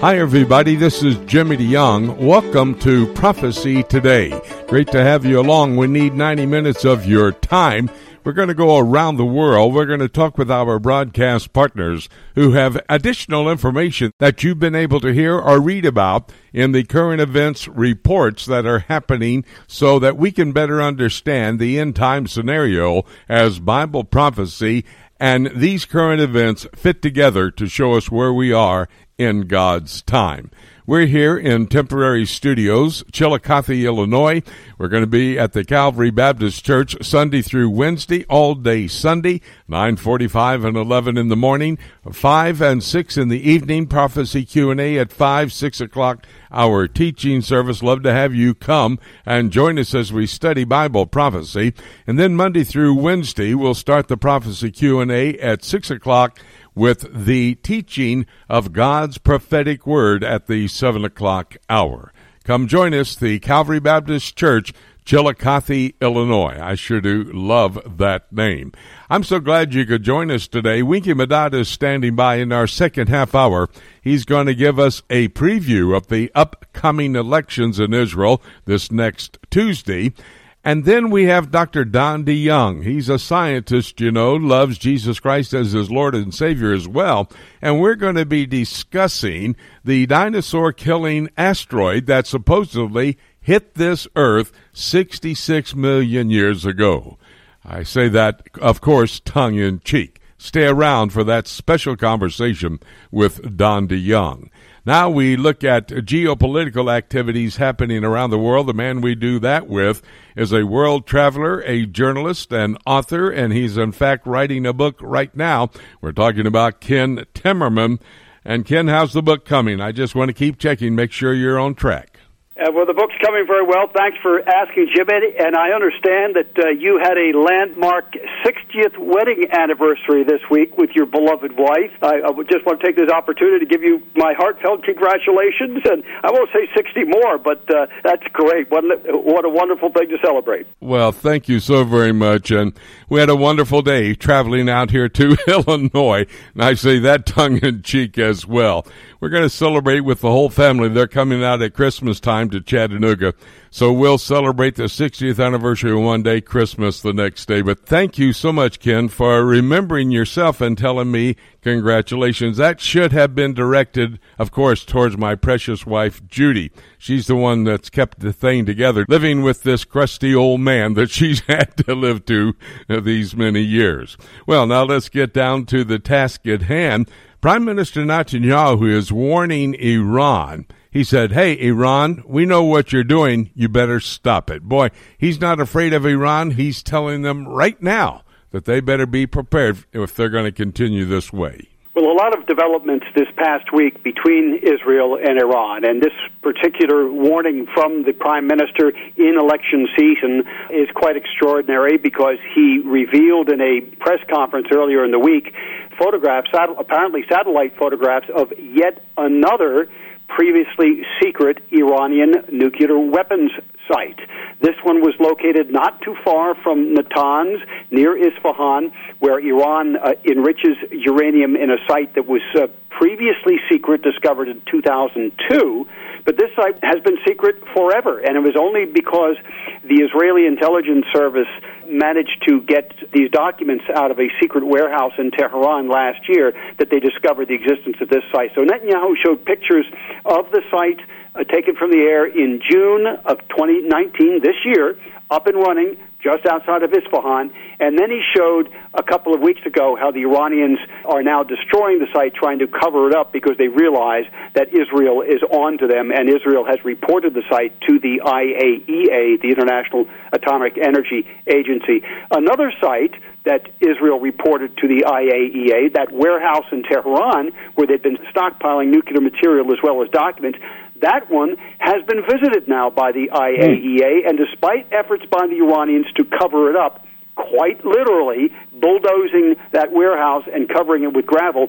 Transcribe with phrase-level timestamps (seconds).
[0.00, 0.76] Hi, everybody.
[0.76, 2.16] This is Jimmy DeYoung.
[2.16, 4.30] Welcome to Prophecy Today.
[4.66, 5.76] Great to have you along.
[5.76, 7.90] We need 90 minutes of your time.
[8.24, 9.74] We're going to go around the world.
[9.74, 14.74] We're going to talk with our broadcast partners who have additional information that you've been
[14.74, 19.98] able to hear or read about in the current events reports that are happening so
[19.98, 24.82] that we can better understand the end time scenario as Bible prophecy
[25.20, 28.88] and these current events fit together to show us where we are
[29.20, 30.50] in God's time.
[30.86, 34.42] We're here in temporary studios, Chillicothe, Illinois.
[34.76, 39.40] We're going to be at the Calvary Baptist Church Sunday through Wednesday, all day Sunday,
[39.68, 41.78] 9:45 and 11 in the morning,
[42.10, 43.86] 5 and 6 in the evening.
[43.86, 46.26] Prophecy Q&A at 5, 6 o'clock.
[46.50, 47.84] Our teaching service.
[47.84, 51.72] Love to have you come and join us as we study Bible prophecy.
[52.04, 56.40] And then Monday through Wednesday, we'll start the prophecy Q&A at 6 o'clock
[56.80, 62.10] with the teaching of God's prophetic word at the 7 o'clock hour.
[62.42, 64.72] Come join us, the Calvary Baptist Church,
[65.04, 66.58] Chillicothe, Illinois.
[66.58, 68.72] I sure do love that name.
[69.10, 70.82] I'm so glad you could join us today.
[70.82, 73.68] Winky Madad is standing by in our second half hour.
[74.00, 79.36] He's going to give us a preview of the upcoming elections in Israel this next
[79.50, 80.14] Tuesday.
[80.62, 81.86] And then we have Dr.
[81.86, 82.84] Don DeYoung.
[82.84, 87.30] He's a scientist, you know, loves Jesus Christ as his Lord and Savior as well.
[87.62, 94.52] And we're going to be discussing the dinosaur killing asteroid that supposedly hit this Earth
[94.74, 97.16] 66 million years ago.
[97.64, 100.20] I say that, of course, tongue in cheek.
[100.36, 104.50] Stay around for that special conversation with Don DeYoung.
[104.90, 108.66] Now we look at geopolitical activities happening around the world.
[108.66, 110.02] The man we do that with
[110.34, 114.96] is a world traveler, a journalist, an author, and he's in fact writing a book
[115.00, 115.70] right now.
[116.00, 118.00] We're talking about Ken Timmerman.
[118.44, 119.80] And Ken, how's the book coming?
[119.80, 122.09] I just want to keep checking, make sure you're on track.
[122.58, 123.86] Uh, well, the book's coming very well.
[123.94, 125.38] Thanks for asking, Jimmy.
[125.38, 128.10] And I understand that uh, you had a landmark
[128.42, 131.94] 60th wedding anniversary this week with your beloved wife.
[132.02, 135.78] I, I just want to take this opportunity to give you my heartfelt congratulations.
[135.84, 138.68] And I won't say 60 more, but uh, that's great.
[138.68, 140.66] What, what a wonderful thing to celebrate.
[140.80, 142.50] Well, thank you so very much.
[142.50, 142.72] And
[143.08, 146.26] we had a wonderful day traveling out here to Illinois.
[146.54, 148.84] And I say that tongue in cheek as well.
[149.20, 150.88] We're going to celebrate with the whole family.
[150.88, 153.34] They're coming out at Christmas time to Chattanooga.
[153.70, 157.62] So we'll celebrate the 60th anniversary one day, Christmas the next day.
[157.62, 162.56] But thank you so much, Ken, for remembering yourself and telling me congratulations.
[162.56, 166.72] That should have been directed, of course, towards my precious wife, Judy.
[166.98, 171.10] She's the one that's kept the thing together, living with this crusty old man that
[171.10, 172.54] she's had to live to
[172.88, 174.16] these many years.
[174.46, 177.08] Well, now let's get down to the task at hand.
[177.40, 180.66] Prime Minister Netanyahu is warning Iran.
[180.90, 183.50] He said, Hey, Iran, we know what you're doing.
[183.54, 184.64] You better stop it.
[184.64, 186.52] Boy, he's not afraid of Iran.
[186.52, 191.04] He's telling them right now that they better be prepared if they're going to continue
[191.04, 191.68] this way.
[191.94, 197.10] Well, a lot of developments this past week between Israel and Iran, and this particular
[197.10, 203.60] warning from the Prime Minister in election season is quite extraordinary because he revealed in
[203.60, 205.52] a press conference earlier in the week
[205.98, 209.88] photographs, apparently satellite photographs of yet another
[210.34, 213.50] previously secret Iranian nuclear weapons
[213.90, 214.18] site.
[214.60, 217.58] This one was located not too far from Natanz,
[217.90, 224.02] near Isfahan, where Iran uh, enriches uranium in a site that was uh, previously secret,
[224.02, 225.88] discovered in 2002.
[226.30, 229.34] But this site has been secret forever, and it was only because
[229.82, 231.50] the Israeli intelligence service
[231.88, 236.88] managed to get these documents out of a secret warehouse in Tehran last year that
[236.88, 238.52] they discovered the existence of this site.
[238.54, 239.86] So Netanyahu showed pictures
[240.24, 241.00] of the site
[241.34, 245.00] uh, taken from the air in June of 2019, this year,
[245.32, 247.52] up and running just outside of Isfahan.
[247.80, 251.98] And then he showed a couple of weeks ago how the Iranians are now destroying
[251.98, 254.24] the site, trying to cover it up because they realize
[254.54, 259.40] that Israel is on to them, and Israel has reported the site to the IAEA,
[259.40, 262.02] the International Atomic Energy Agency.
[262.30, 263.14] Another site
[263.44, 269.20] that Israel reported to the IAEA, that warehouse in Tehran where they'd been stockpiling nuclear
[269.20, 270.58] material as well as documents,
[271.00, 276.06] that one has been visited now by the IAEA, and despite efforts by the Iranians
[276.16, 277.04] to cover it up,
[277.34, 281.68] quite literally bulldozing that warehouse and covering it with gravel,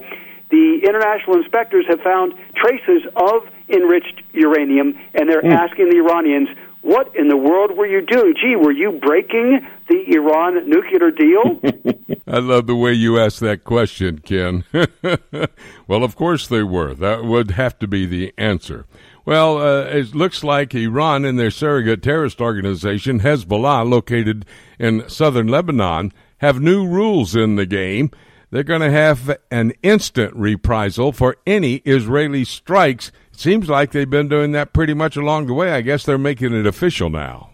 [0.50, 5.54] the international inspectors have found traces of enriched uranium, and they're mm.
[5.54, 6.50] asking the Iranians,
[6.82, 8.34] what in the world were you doing?
[8.36, 11.62] Gee, were you breaking the Iran nuclear deal?
[12.28, 14.64] I love the way you asked that question, Ken.
[15.88, 16.96] well, of course they were.
[16.96, 18.86] That would have to be the answer.
[19.24, 24.46] Well, uh, it looks like Iran and their surrogate terrorist organization, Hezbollah, located
[24.80, 28.10] in southern Lebanon, have new rules in the game.
[28.50, 33.12] They're going to have an instant reprisal for any Israeli strikes.
[33.32, 35.72] Seems like they've been doing that pretty much along the way.
[35.72, 37.51] I guess they're making it official now.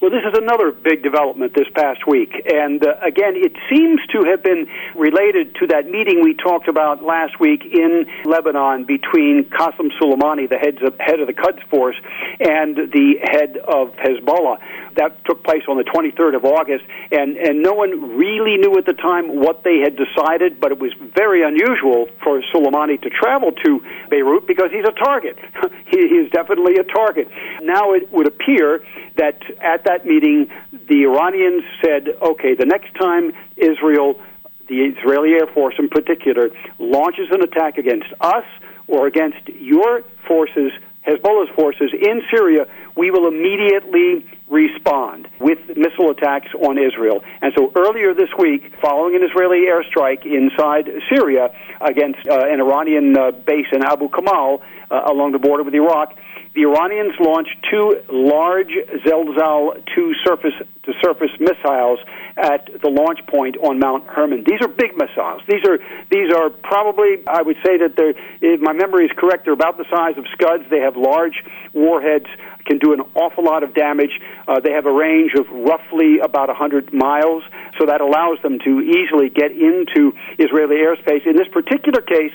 [0.00, 2.30] Well, this is another big development this past week.
[2.46, 7.02] And uh, again, it seems to have been related to that meeting we talked about
[7.02, 11.96] last week in Lebanon between Qasem Soleimani, the heads of, head of the Quds Force,
[12.38, 14.58] and the head of Hezbollah.
[14.98, 18.84] That took place on the 23rd of August, and, and no one really knew at
[18.84, 23.52] the time what they had decided, but it was very unusual for Soleimani to travel
[23.64, 23.80] to
[24.10, 25.38] Beirut because he's a target.
[25.86, 27.28] he is definitely a target.
[27.62, 28.82] Now it would appear
[29.16, 30.50] that at that meeting,
[30.88, 34.20] the Iranians said, okay, the next time Israel,
[34.68, 36.50] the Israeli Air Force in particular,
[36.80, 38.44] launches an attack against us
[38.88, 40.72] or against your forces,
[41.08, 42.66] Hezbollah's forces in Syria,
[42.96, 47.22] we will immediately respond with missile attacks on Israel.
[47.42, 51.50] And so earlier this week, following an Israeli airstrike inside Syria
[51.80, 56.16] against uh, an Iranian uh, base in Abu Kamal uh, along the border with Iraq,
[56.54, 58.72] the Iranians launched two large
[59.06, 60.54] Zelzal 2 surface
[60.84, 61.98] to surface missiles
[62.36, 64.44] at the launch point on Mount Hermon.
[64.46, 65.42] These are big missiles.
[65.46, 65.78] These are
[66.10, 69.76] these are probably I would say that they're if my memory is correct, they're about
[69.76, 70.64] the size of Scuds.
[70.70, 72.26] They have large warheads,
[72.68, 74.20] can do an awful lot of damage.
[74.46, 77.42] Uh, they have a range of roughly about 100 miles,
[77.78, 81.26] so that allows them to easily get into Israeli airspace.
[81.26, 82.32] In this particular case,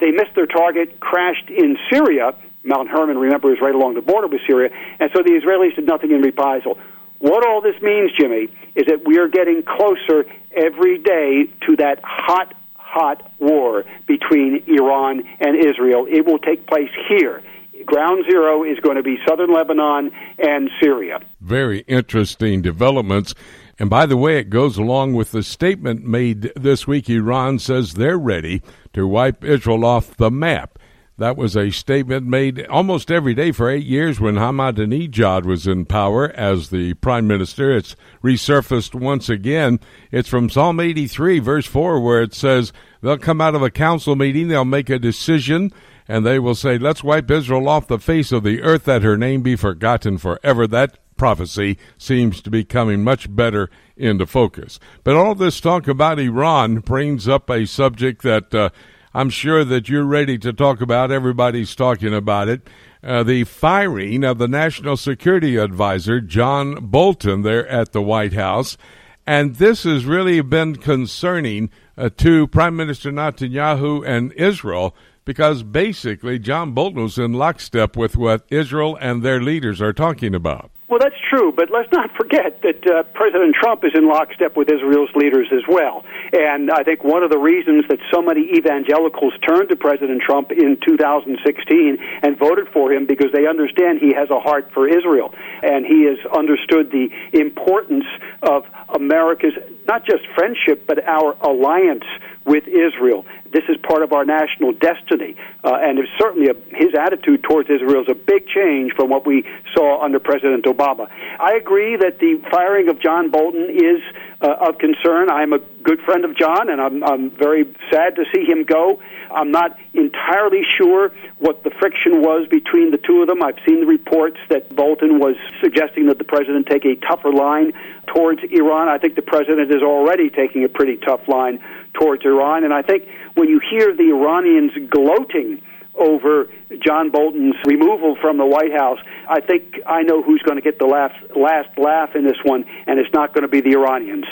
[0.00, 2.34] they missed their target, crashed in Syria.
[2.64, 4.70] Mount Hermon, remember, is right along the border with Syria,
[5.00, 6.78] and so the Israelis did nothing in reprisal.
[7.18, 10.24] What all this means, Jimmy, is that we are getting closer
[10.56, 16.06] every day to that hot, hot war between Iran and Israel.
[16.08, 17.42] It will take place here.
[17.86, 21.20] Ground zero is going to be southern Lebanon and Syria.
[21.40, 23.34] Very interesting developments.
[23.78, 27.08] And by the way, it goes along with the statement made this week.
[27.08, 28.62] Iran says they're ready
[28.92, 30.78] to wipe Israel off the map.
[31.18, 35.84] That was a statement made almost every day for eight years when Ahmadinejad was in
[35.84, 37.70] power as the prime minister.
[37.70, 37.94] It's
[38.24, 39.78] resurfaced once again.
[40.10, 42.72] It's from Psalm 83, verse 4, where it says,
[43.02, 45.70] They'll come out of a council meeting, they'll make a decision,
[46.08, 49.18] and they will say, Let's wipe Israel off the face of the earth, that her
[49.18, 50.66] name be forgotten forever.
[50.66, 54.80] That prophecy seems to be coming much better into focus.
[55.04, 58.70] But all this talk about Iran brings up a subject that uh,
[59.14, 61.10] I'm sure that you're ready to talk about.
[61.10, 62.66] Everybody's talking about it.
[63.02, 68.78] Uh, the firing of the National Security Advisor, John Bolton, there at the White House.
[69.26, 76.38] And this has really been concerning uh, to Prime Minister Netanyahu and Israel because basically
[76.38, 80.71] John Bolton was in lockstep with what Israel and their leaders are talking about.
[80.92, 84.68] Well, that's true, but let's not forget that uh, President Trump is in lockstep with
[84.68, 86.04] Israel's leaders as well.
[86.34, 90.52] And I think one of the reasons that so many evangelicals turned to President Trump
[90.52, 95.32] in 2016 and voted for him because they understand he has a heart for Israel
[95.62, 98.04] and he has understood the importance
[98.42, 99.54] of America's
[99.88, 102.04] not just friendship but our alliance
[102.44, 103.24] with Israel.
[103.52, 107.68] This is part of our national destiny, uh, and it's certainly a, his attitude towards
[107.68, 109.44] Israel is a big change from what we
[109.74, 111.10] saw under President Obama.
[111.38, 114.00] I agree that the firing of John Bolton is
[114.40, 115.30] uh, of concern.
[115.30, 119.00] I'm a good friend of John, and I'm, I'm very sad to see him go.
[119.30, 123.42] I'm not entirely sure what the friction was between the two of them.
[123.42, 127.72] I've seen the reports that Bolton was suggesting that the president take a tougher line
[128.06, 128.88] towards Iran.
[128.88, 131.62] I think the president is already taking a pretty tough line
[131.94, 132.64] towards Iran.
[132.64, 135.62] And I think when you hear the Iranians gloating
[135.94, 136.48] over
[136.84, 138.98] John Bolton's removal from the White House,
[139.28, 142.64] I think I know who's going to get the last, last laugh in this one,
[142.86, 144.24] and it's not going to be the Iranians.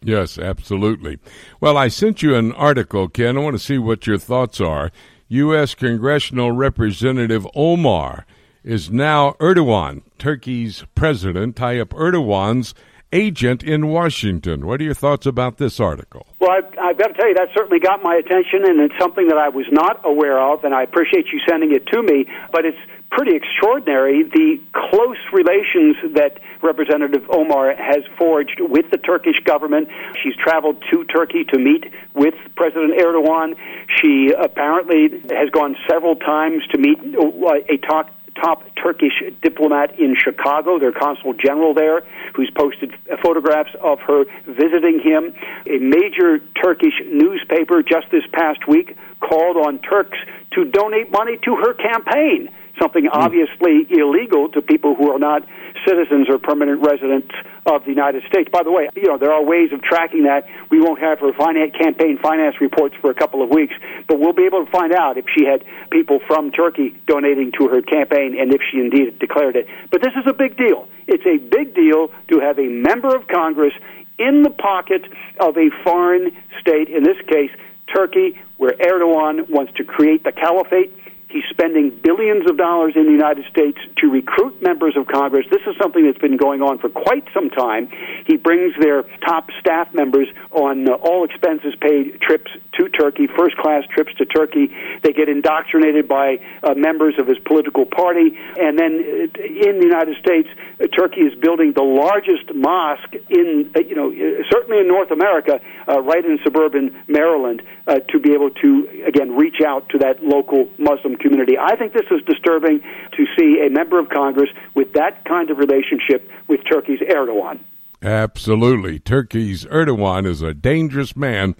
[0.00, 1.18] Yes, absolutely.
[1.60, 3.36] Well, I sent you an article, Ken.
[3.36, 4.90] I want to see what your thoughts are.
[5.28, 5.74] U.S.
[5.74, 8.26] Congressional Representative Omar
[8.64, 11.56] is now Erdogan, Turkey's president.
[11.56, 12.74] Tayyip Erdogan's
[13.12, 14.66] agent in Washington.
[14.66, 16.26] What are your thoughts about this article?
[16.40, 19.28] Well, I've, I've, got to tell you, that certainly got my attention, and it's something
[19.28, 22.26] that I was not aware of, and I appreciate you sending it to me.
[22.50, 22.78] But it's
[23.12, 29.88] pretty extraordinary the close relations that Representative Omar has forged with the Turkish government.
[30.22, 33.54] She's traveled to Turkey to meet with President Erdogan.
[34.00, 38.10] She apparently has gone several times to meet uh, a talk
[38.40, 42.02] top Turkish diplomat in Chicago, their consul general there,
[42.34, 45.34] who's posted photographs of her visiting him.
[45.66, 50.18] A major Turkish newspaper just this past week called on Turks
[50.52, 52.48] to donate money to her campaign,
[52.80, 53.10] something hmm.
[53.12, 55.46] obviously illegal to people who are not
[55.86, 57.32] citizens or permanent residents
[57.66, 58.48] of the United States.
[58.50, 60.46] By the way, you know, there are ways of tracking that.
[60.70, 63.74] We won't have her finance, campaign finance reports for a couple of weeks,
[64.08, 67.68] but we'll be able to find out if she had people from Turkey donating to
[67.68, 69.66] her campaign and if she indeed declared it.
[69.90, 70.88] But this is a big deal.
[71.06, 73.74] It's a big deal to have a member of Congress
[74.18, 75.04] in the pocket
[75.40, 77.50] of a foreign state, in this case,
[77.92, 80.96] Turkey, where Erdogan wants to create the caliphate
[81.32, 85.46] He's spending billions of dollars in the United States to recruit members of Congress.
[85.50, 87.88] This is something that's been going on for quite some time.
[88.26, 93.56] He brings their top staff members on uh, all expenses paid trips to Turkey, first
[93.56, 94.68] class trips to Turkey.
[95.02, 98.36] They get indoctrinated by uh, members of his political party.
[98.60, 100.48] And then uh, in the United States,
[100.80, 105.10] uh, Turkey is building the largest mosque in, uh, you know, uh, certainly in North
[105.10, 107.62] America, right in suburban Maryland,
[108.08, 111.56] to be able to, again, reach out to that local Muslim community.
[111.58, 112.80] I think this is disturbing
[113.16, 117.60] to see a member of Congress with that kind of relationship with Turkey's Erdogan.
[118.02, 118.98] Absolutely.
[118.98, 121.54] Turkey's Erdogan is a dangerous man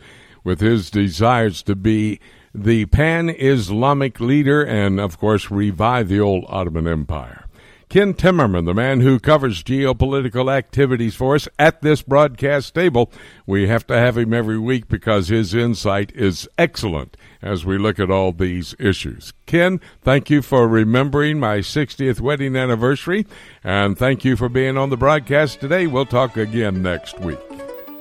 [0.44, 2.18] with his desires to be
[2.54, 7.46] the pan Islamic leader and, of course, revive the old Ottoman Empire.
[7.92, 13.12] Ken Timmerman, the man who covers geopolitical activities for us at this broadcast table.
[13.44, 18.00] We have to have him every week because his insight is excellent as we look
[18.00, 19.34] at all these issues.
[19.44, 23.26] Ken, thank you for remembering my 60th wedding anniversary,
[23.62, 25.86] and thank you for being on the broadcast today.
[25.86, 27.40] We'll talk again next week.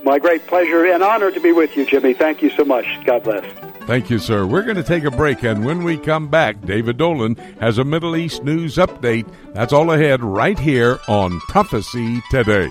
[0.04, 2.14] My great pleasure and honor to be with you, Jimmy.
[2.14, 2.86] Thank you so much.
[3.04, 3.71] God bless.
[3.86, 4.46] Thank you, sir.
[4.46, 7.84] We're going to take a break, and when we come back, David Dolan has a
[7.84, 9.26] Middle East news update.
[9.54, 12.70] That's all ahead right here on Prophecy Today.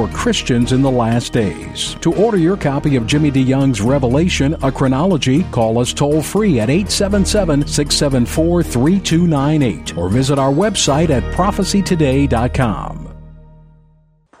[0.01, 1.95] for Christians in the last days.
[2.01, 6.71] To order your copy of Jimmy DeYoung's Revelation, a chronology, call us toll free at
[6.71, 13.10] 877 674 3298 or visit our website at prophecytoday.com.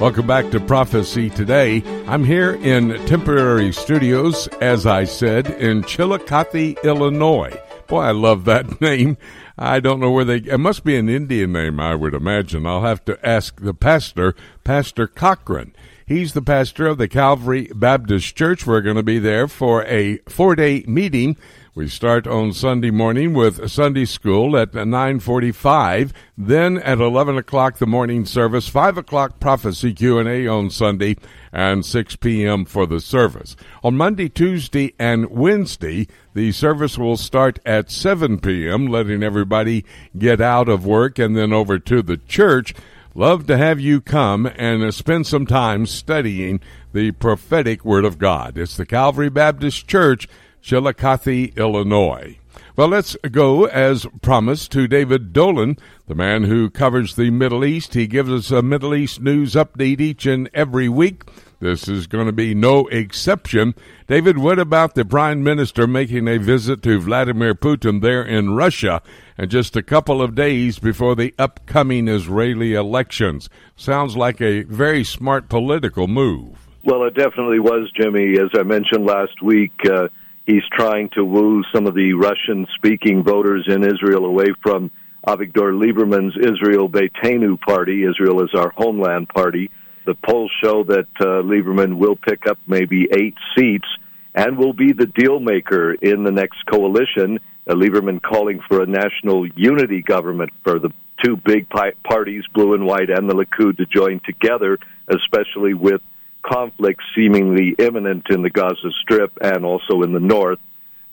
[0.00, 1.82] Welcome back to Prophecy Today.
[2.06, 7.60] I'm here in temporary studios, as I said, in Chillicothe, Illinois.
[7.86, 9.18] Boy, I love that name.
[9.58, 10.38] I don't know where they.
[10.38, 12.66] It must be an Indian name, I would imagine.
[12.66, 14.34] I'll have to ask the pastor,
[14.64, 15.76] Pastor Cochran.
[16.06, 18.66] He's the pastor of the Calvary Baptist Church.
[18.66, 21.36] We're going to be there for a four day meeting
[21.76, 26.12] we start on Sunday morning with Sunday school at 9:45.
[26.38, 31.16] Then at 11 o'clock the morning service, 5 o'clock prophecy Q&A on Sunday,
[31.52, 32.64] and 6 p.m.
[32.64, 33.56] for the service.
[33.82, 39.84] On Monday, Tuesday, and Wednesday, the service will start at 7 p.m., letting everybody
[40.16, 42.72] get out of work and then over to the church
[43.16, 46.60] love to have you come and spend some time studying
[46.92, 48.58] the prophetic Word of God.
[48.58, 50.28] It's the Calvary Baptist Church,
[50.64, 52.38] Chillicothe, Illinois.
[52.74, 55.76] Well, let's go, as promised, to David Dolan,
[56.08, 57.92] the man who covers the Middle East.
[57.92, 61.24] He gives us a Middle East news update each and every week.
[61.60, 63.74] This is going to be no exception.
[64.06, 69.02] David, what about the Prime Minister making a visit to Vladimir Putin there in Russia
[69.36, 73.50] and just a couple of days before the upcoming Israeli elections?
[73.76, 76.66] Sounds like a very smart political move.
[76.84, 78.38] Well, it definitely was, Jimmy.
[78.38, 80.08] As I mentioned last week, uh,
[80.46, 84.90] He's trying to woo some of the Russian speaking voters in Israel away from
[85.26, 88.04] Avigdor Lieberman's Israel Beitenu party.
[88.04, 89.70] Israel is our homeland party.
[90.04, 93.88] The polls show that uh, Lieberman will pick up maybe eight seats
[94.34, 97.38] and will be the deal maker in the next coalition.
[97.66, 100.90] Uh, Lieberman calling for a national unity government for the
[101.24, 106.02] two big parties, blue and white, and the Likud to join together, especially with
[106.44, 110.58] conflict seemingly imminent in the Gaza Strip and also in the north.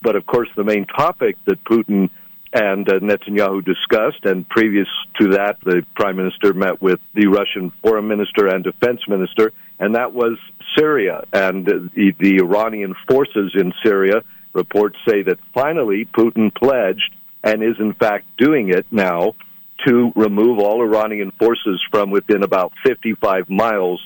[0.02, 2.10] But of course, the main topic that Putin
[2.54, 4.88] and uh, Netanyahu discussed, and previous
[5.20, 9.96] to that, the prime minister met with the Russian foreign minister and defense minister, and
[9.96, 10.38] that was
[10.78, 14.22] Syria and uh, the, the Iranian forces in Syria.
[14.54, 19.34] Reports say that finally Putin pledged and is in fact doing it now
[19.88, 24.02] to remove all Iranian forces from within about 55 miles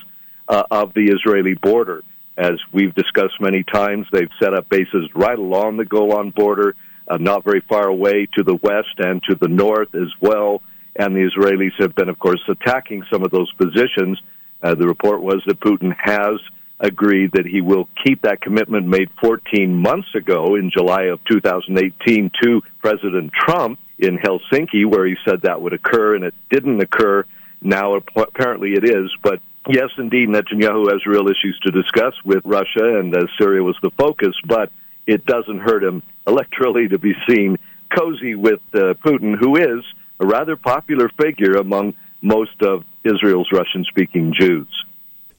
[0.48, 2.02] uh, of the Israeli border.
[2.36, 6.74] As we've discussed many times, they've set up bases right along the Golan border,
[7.08, 10.60] uh, not very far away to the west and to the north as well.
[10.96, 14.20] And the Israelis have been, of course, attacking some of those positions.
[14.62, 16.40] Uh, the report was that Putin has
[16.78, 22.30] agreed that he will keep that commitment made 14 months ago in July of 2018
[22.42, 27.24] to President Trump in Helsinki, where he said that would occur, and it didn't occur.
[27.62, 29.10] Now, apparently, it is.
[29.22, 33.76] But yes, indeed, Netanyahu has real issues to discuss with Russia, and uh, Syria was
[33.82, 34.70] the focus, but
[35.06, 37.56] it doesn't hurt him electorally to be seen
[37.96, 39.84] cozy with uh, Putin, who is
[40.20, 44.68] a rather popular figure among most of Israel's Russian speaking Jews.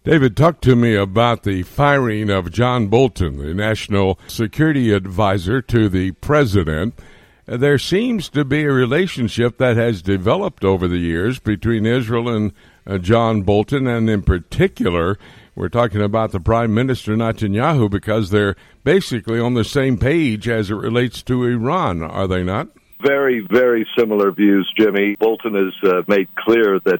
[0.03, 5.89] David, talk to me about the firing of John Bolton, the national security advisor to
[5.89, 6.97] the president.
[7.49, 12.51] There seems to be a relationship that has developed over the years between Israel and
[12.86, 15.17] uh, John Bolton, and in particular,
[15.55, 20.69] we're talking about the Prime Minister Netanyahu because they're basically on the same page as
[20.69, 22.67] it relates to Iran, are they not?
[23.01, 25.15] Very, very similar views, Jimmy.
[25.17, 26.99] Bolton has uh, made clear that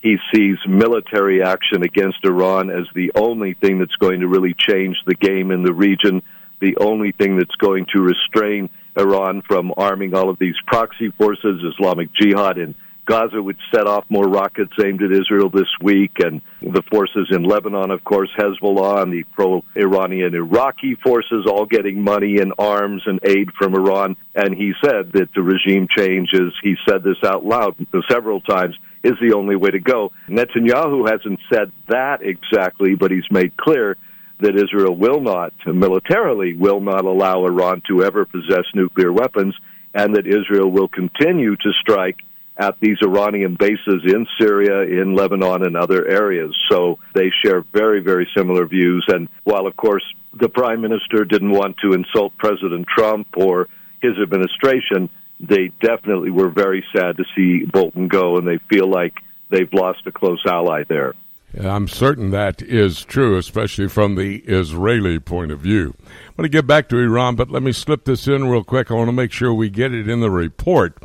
[0.00, 4.96] he sees military action against Iran as the only thing that's going to really change
[5.06, 6.22] the game in the region,
[6.60, 11.62] the only thing that's going to restrain Iran from arming all of these proxy forces,
[11.74, 12.74] Islamic Jihad in
[13.08, 17.42] Gaza would set off more rockets aimed at Israel this week, and the forces in
[17.42, 23.02] Lebanon, of course, Hezbollah and the pro Iranian Iraqi forces all getting money and arms
[23.06, 24.14] and aid from Iran.
[24.34, 27.76] And he said that the regime changes, he said this out loud
[28.10, 30.12] several times, is the only way to go.
[30.28, 33.96] Netanyahu hasn't said that exactly, but he's made clear
[34.40, 39.54] that Israel will not, militarily, will not allow Iran to ever possess nuclear weapons,
[39.94, 42.18] and that Israel will continue to strike
[42.56, 46.54] at these Iranian bases in Syria, in Lebanon, and other areas.
[46.70, 49.04] So they share very, very similar views.
[49.08, 53.68] And while, of course, the prime minister didn't want to insult President Trump or
[54.02, 55.08] his administration,
[55.40, 59.14] they definitely were very sad to see Bolton go, and they feel like
[59.50, 61.14] they've lost a close ally there.
[61.58, 65.94] I'm certain that is true, especially from the Israeli point of view.
[65.98, 68.90] I'm going to get back to Iran, but let me slip this in real quick.
[68.90, 71.02] I want to make sure we get it in the report.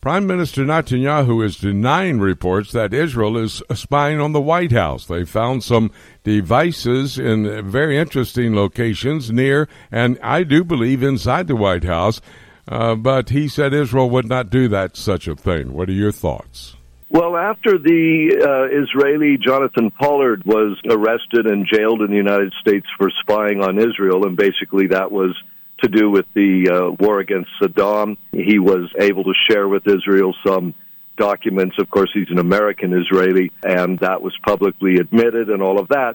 [0.00, 5.04] Prime Minister Netanyahu is denying reports that Israel is spying on the White House.
[5.04, 5.90] They found some
[6.22, 12.22] devices in very interesting locations near, and I do believe inside the White House.
[12.66, 15.74] Uh, but he said Israel would not do that such a thing.
[15.74, 16.76] What are your thoughts?
[17.12, 22.86] Well, after the uh, Israeli Jonathan Pollard was arrested and jailed in the United States
[22.96, 25.36] for spying on Israel, and basically that was
[25.82, 28.16] to do with the uh, war against Saddam.
[28.30, 30.72] He was able to share with Israel some
[31.16, 31.76] documents.
[31.80, 36.14] Of course, he's an American Israeli, and that was publicly admitted and all of that.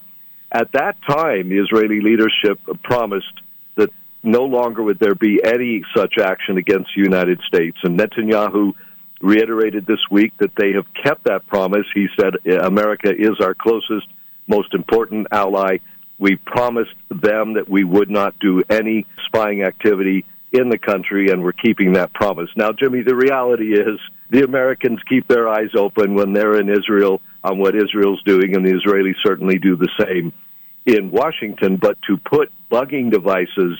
[0.50, 3.42] At that time, the Israeli leadership promised
[3.76, 3.90] that
[4.24, 7.78] no longer would there be any such action against the United States.
[7.84, 8.76] And Netanyahu
[9.22, 11.86] reiterated this week that they have kept that promise.
[11.94, 14.08] He said, America is our closest,
[14.48, 15.78] most important ally
[16.18, 21.44] we promised them that we would not do any spying activity in the country, and
[21.44, 22.50] we're keeping that promise.
[22.56, 24.00] Now, Jimmy, the reality is
[24.30, 28.66] the Americans keep their eyes open when they're in Israel on what Israel's doing, and
[28.66, 30.32] the Israelis certainly do the same
[30.86, 31.76] in Washington.
[31.76, 33.78] But to put bugging devices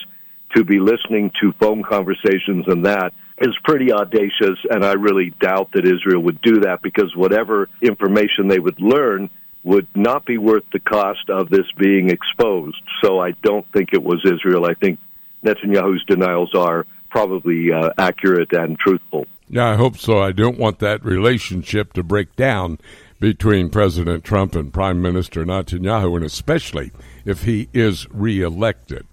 [0.56, 5.72] to be listening to phone conversations and that is pretty audacious, and I really doubt
[5.74, 9.30] that Israel would do that because whatever information they would learn
[9.64, 12.82] would not be worth the cost of this being exposed.
[13.04, 14.66] So I don't think it was Israel.
[14.66, 15.00] I think
[15.44, 19.26] Netanyahu's denials are probably uh, accurate and truthful.
[19.50, 20.20] Yeah, I hope so.
[20.20, 22.80] I don't want that relationship to break down
[23.20, 26.92] between President Trump and Prime Minister Netanyahu, and especially
[27.26, 29.06] if he is reelected.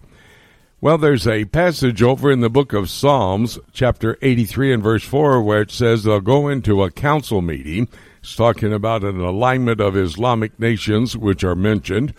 [0.83, 5.41] Well, there's a passage over in the book of Psalms, chapter 83 and verse 4,
[5.41, 7.87] where it says they'll go into a council meeting.
[8.21, 12.15] It's talking about an alignment of Islamic nations, which are mentioned.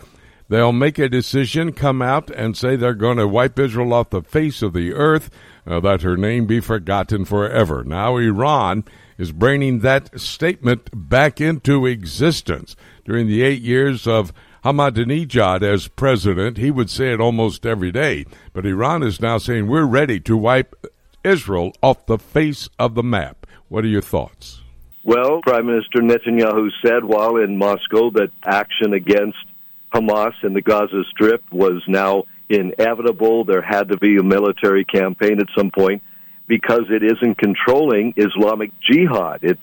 [0.48, 4.22] They'll make a decision, come out, and say they're going to wipe Israel off the
[4.22, 5.28] face of the earth,
[5.66, 7.84] uh, that her name be forgotten forever.
[7.84, 8.84] Now, Iran
[9.18, 12.76] is bringing that statement back into existence.
[13.04, 14.32] During the eight years of
[14.64, 18.24] Ahmadinejad as president, he would say it almost every day.
[18.54, 20.86] But Iran is now saying we're ready to wipe
[21.22, 23.46] Israel off the face of the map.
[23.68, 24.62] What are your thoughts?
[25.04, 29.36] Well, Prime Minister Netanyahu said while in Moscow that action against
[29.94, 33.44] Hamas in the Gaza Strip was now inevitable.
[33.44, 36.02] There had to be a military campaign at some point
[36.46, 39.40] because it isn't controlling Islamic Jihad.
[39.42, 39.60] It's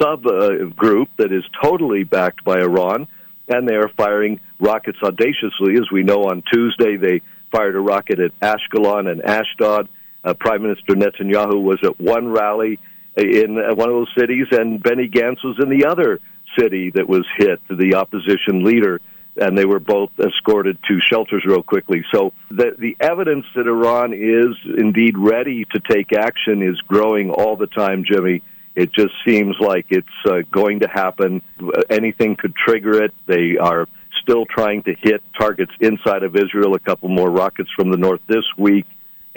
[0.00, 3.06] sub uh, group that is totally backed by Iran
[3.48, 5.74] and they are firing rockets audaciously.
[5.74, 9.88] As we know, on Tuesday they fired a rocket at Ashkelon and Ashdod.
[10.24, 12.78] Uh, Prime Minister Netanyahu was at one rally
[13.16, 16.20] in one of those cities, and Benny Gantz was in the other
[16.58, 19.00] city that was hit, the opposition leader,
[19.36, 22.04] and they were both escorted to shelters real quickly.
[22.12, 27.56] So the the evidence that Iran is indeed ready to take action is growing all
[27.56, 28.42] the time, Jimmy.
[28.74, 31.42] It just seems like it's uh, going to happen.
[31.90, 33.12] Anything could trigger it.
[33.26, 33.86] They are
[34.22, 36.74] still trying to hit targets inside of Israel.
[36.74, 38.86] A couple more rockets from the north this week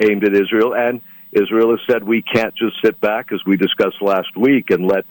[0.00, 0.74] aimed at Israel.
[0.74, 1.00] And
[1.32, 5.04] Israel has said we can't just sit back, as we discussed last week, and let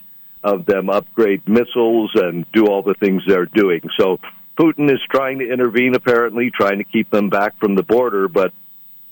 [0.44, 3.82] of them upgrade missiles and do all the things they're doing.
[4.00, 4.20] So
[4.58, 8.28] Putin is trying to intervene, apparently, trying to keep them back from the border.
[8.28, 8.54] But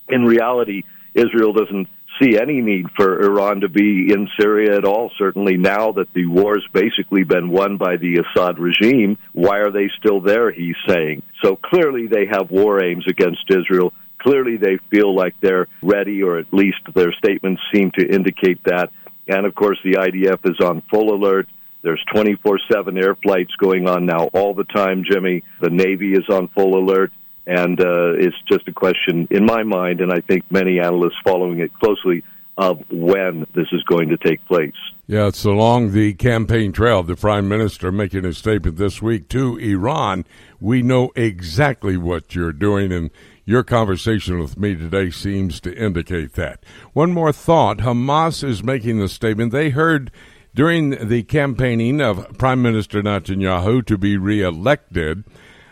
[0.09, 1.87] in reality, Israel doesn't
[2.21, 5.11] see any need for Iran to be in Syria at all.
[5.17, 9.89] Certainly now that the war's basically been won by the Assad regime, why are they
[9.99, 11.23] still there, he's saying.
[11.43, 13.93] So clearly they have war aims against Israel.
[14.19, 18.91] Clearly they feel like they're ready, or at least their statements seem to indicate that.
[19.27, 21.47] And of course, the IDF is on full alert.
[21.81, 25.43] There's 24 7 air flights going on now all the time, Jimmy.
[25.59, 27.11] The Navy is on full alert.
[27.45, 31.59] And uh, it's just a question, in my mind, and I think many analysts following
[31.59, 32.23] it closely,
[32.57, 34.71] of when this is going to take place.
[35.07, 37.03] Yeah, it's along the campaign trail.
[37.03, 40.25] The prime minister making a statement this week to Iran.
[40.59, 43.09] We know exactly what you're doing, and
[43.43, 46.63] your conversation with me today seems to indicate that.
[46.93, 49.51] One more thought Hamas is making the statement.
[49.51, 50.11] They heard
[50.55, 55.23] during the campaigning of Prime Minister Netanyahu to be reelected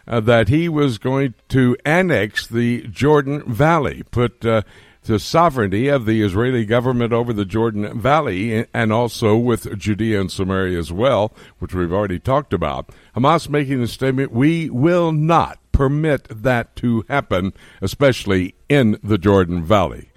[0.08, 4.62] uh, that he was going to annex the Jordan Valley, put uh,
[5.04, 10.32] the sovereignty of the Israeli government over the Jordan Valley and also with Judea and
[10.32, 12.90] Samaria as well, which we've already talked about.
[13.16, 19.64] Hamas making the statement, we will not permit that to happen, especially in the Jordan
[19.64, 20.12] Valley.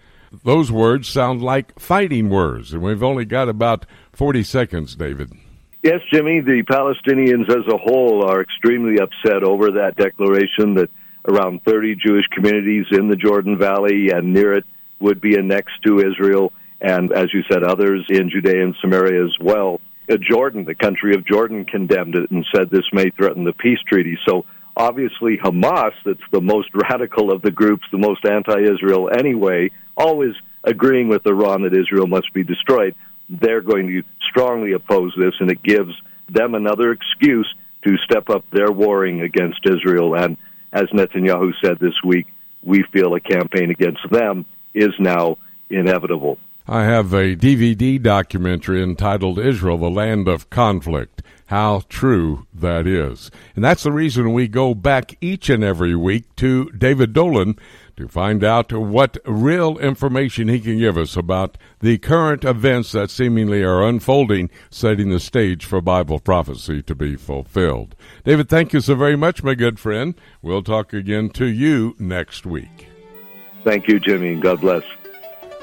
[0.44, 5.33] Those words sound like fighting words, and we've only got about 40 seconds, David.
[5.85, 10.88] Yes, Jimmy, the Palestinians as a whole are extremely upset over that declaration that
[11.29, 14.64] around 30 Jewish communities in the Jordan Valley and near it
[14.99, 19.37] would be annexed to Israel, and as you said, others in Judea and Samaria as
[19.38, 19.83] well.
[20.11, 23.81] Uh, Jordan, the country of Jordan, condemned it and said this may threaten the peace
[23.87, 24.16] treaty.
[24.27, 24.47] So
[24.79, 30.33] obviously, Hamas, that's the most radical of the groups, the most anti Israel anyway, always
[30.64, 32.94] agreeing with Iran that Israel must be destroyed
[33.28, 35.92] they're going to strongly oppose this, and it gives
[36.28, 37.52] them another excuse
[37.87, 40.14] to step up their warring against Israel.
[40.14, 40.37] And
[40.72, 42.26] as Netanyahu said this week,
[42.62, 45.37] we feel a campaign against them is now
[45.70, 46.38] inevitable.
[46.66, 51.22] I have a DVD documentary entitled Israel, the Land of Conflict.
[51.48, 53.30] How true that is.
[53.54, 57.56] And that's the reason we go back each and every week to David Dolan
[57.96, 63.11] to find out what real information he can give us about the current events that
[63.11, 67.94] seemingly are unfolding, setting the stage for Bible prophecy to be fulfilled.
[68.24, 70.14] David, thank you so very much, my good friend.
[70.42, 72.88] We'll talk again to you next week.
[73.62, 74.33] Thank you, Jimmy.
[74.33, 74.85] And God bless.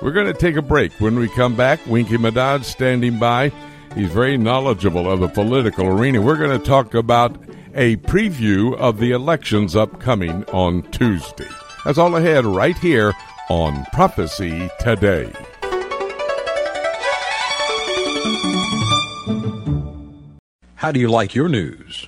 [0.02, 0.92] We're going to take a break.
[0.94, 3.52] When we come back, Winky Madad standing by
[3.96, 6.22] He's very knowledgeable of the political arena.
[6.22, 7.36] We're going to talk about
[7.76, 11.50] a preview of the elections upcoming on Tuesday.
[11.84, 13.14] That's all ahead right here
[13.50, 15.32] on Prophecy Today.
[20.76, 22.08] How do you like your news?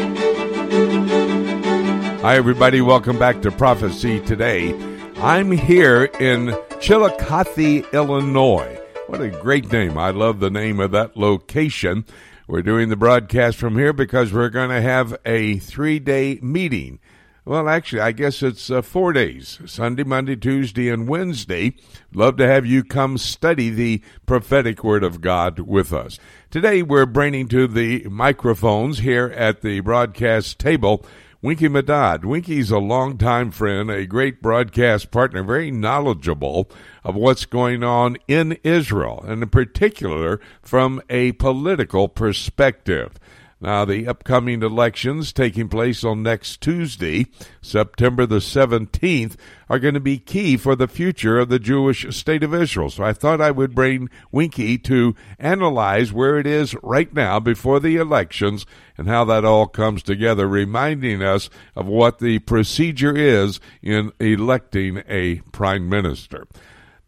[2.21, 2.81] Hi, everybody.
[2.81, 4.75] Welcome back to Prophecy Today.
[5.15, 8.79] I'm here in Chillicothe, Illinois.
[9.07, 9.97] What a great name.
[9.97, 12.05] I love the name of that location.
[12.47, 16.99] We're doing the broadcast from here because we're going to have a three day meeting.
[17.43, 21.73] Well, actually, I guess it's uh, four days Sunday, Monday, Tuesday, and Wednesday.
[22.13, 26.19] Love to have you come study the prophetic word of God with us.
[26.51, 31.03] Today, we're bringing to the microphones here at the broadcast table
[31.43, 32.23] Winky Madad.
[32.23, 36.69] Winky's a longtime friend, a great broadcast partner, very knowledgeable
[37.03, 43.19] of what's going on in Israel, and in particular from a political perspective.
[43.63, 47.27] Now, the upcoming elections taking place on next Tuesday,
[47.61, 49.35] September the 17th,
[49.69, 52.89] are going to be key for the future of the Jewish state of Israel.
[52.89, 57.79] So I thought I would bring Winky to analyze where it is right now before
[57.79, 58.65] the elections
[58.97, 65.03] and how that all comes together, reminding us of what the procedure is in electing
[65.07, 66.47] a prime minister.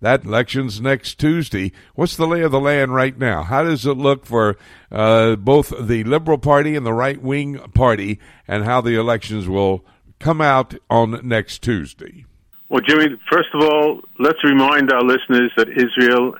[0.04, 1.72] That election's next Tuesday.
[1.96, 3.44] What's the lay of the land right now?
[3.44, 4.58] How does it look for
[4.92, 9.86] uh, both the Liberal Party and the right wing party, and how the elections will
[10.20, 12.26] come out on next Tuesday?
[12.68, 16.36] Well, Jimmy, first of all, let's remind our listeners that Israel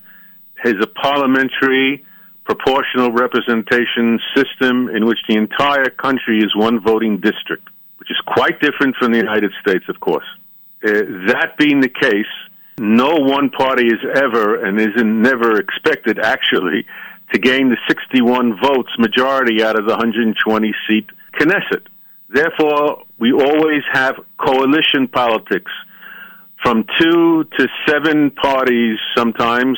[0.62, 2.04] has a parliamentary
[2.44, 8.60] proportional representation system in which the entire country is one voting district, which is quite
[8.60, 10.28] different from the United States, of course.
[10.86, 10.92] Uh,
[11.28, 12.26] that being the case,
[12.80, 16.86] no one party is ever and is never expected actually
[17.32, 21.08] to gain the 61 votes majority out of the 120 seat
[21.40, 21.88] Knesset.
[22.30, 25.72] Therefore, we always have coalition politics
[26.64, 29.78] from two to seven parties sometimes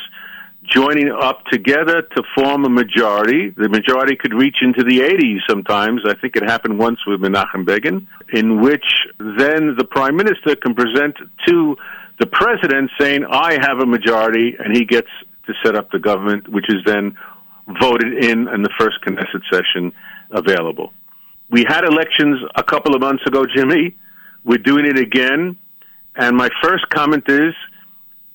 [0.64, 3.50] joining up together to form a majority.
[3.50, 6.02] The majority could reach into the 80s sometimes.
[6.06, 8.84] I think it happened once with Menachem Begin, in which
[9.18, 11.76] then the prime minister can present to
[12.18, 15.08] the president saying, I have a majority, and he gets
[15.46, 17.16] to set up the government, which is then
[17.80, 19.92] voted in in the first Knesset session
[20.30, 20.92] available.
[21.50, 23.96] We had elections a couple of months ago, Jimmy.
[24.44, 25.56] We're doing it again.
[26.16, 27.54] And my first comment is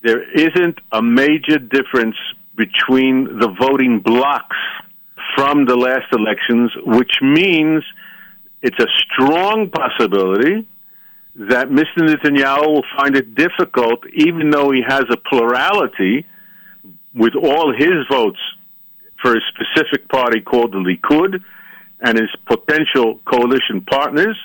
[0.04, 2.16] there isn't a major difference
[2.56, 4.58] between the voting blocks
[5.36, 7.84] from the last elections, which means
[8.62, 10.68] it's a strong possibility
[11.36, 12.00] that Mr.
[12.00, 16.26] Netanyahu will find it difficult, even though he has a plurality
[17.14, 18.40] with all his votes
[19.22, 21.42] for a specific party called the Likud
[22.02, 24.38] and his potential coalition partners,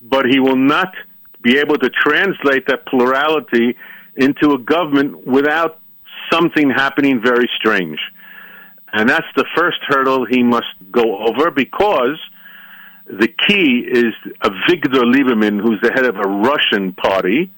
[0.00, 0.94] but he will not
[1.42, 3.76] be able to translate that plurality
[4.16, 5.80] into a government without
[6.30, 7.98] something happening very strange.
[8.92, 12.18] And that's the first hurdle he must go over because
[13.18, 17.50] the key is Avigdor Lieberman, who's the head of a Russian party,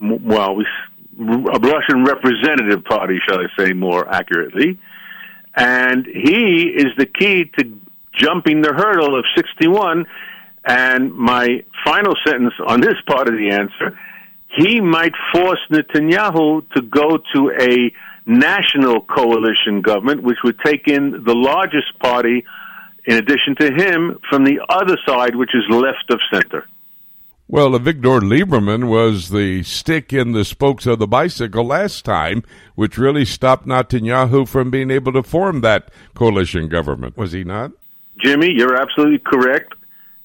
[0.00, 4.78] well, a Russian representative party, shall I say more accurately,
[5.54, 7.80] and he is the key to
[8.12, 10.06] jumping the hurdle of 61.
[10.64, 13.98] And my final sentence on this part of the answer
[14.56, 17.92] he might force Netanyahu to go to a
[18.26, 22.44] national coalition government, which would take in the largest party
[23.06, 26.66] in addition to him from the other side, which is left of center.
[27.48, 32.44] Well, Avigdor Lieberman was the stick in the spokes of the bicycle last time,
[32.76, 37.72] which really stopped Netanyahu from being able to form that coalition government, was he not?
[38.22, 39.74] Jimmy, you're absolutely correct.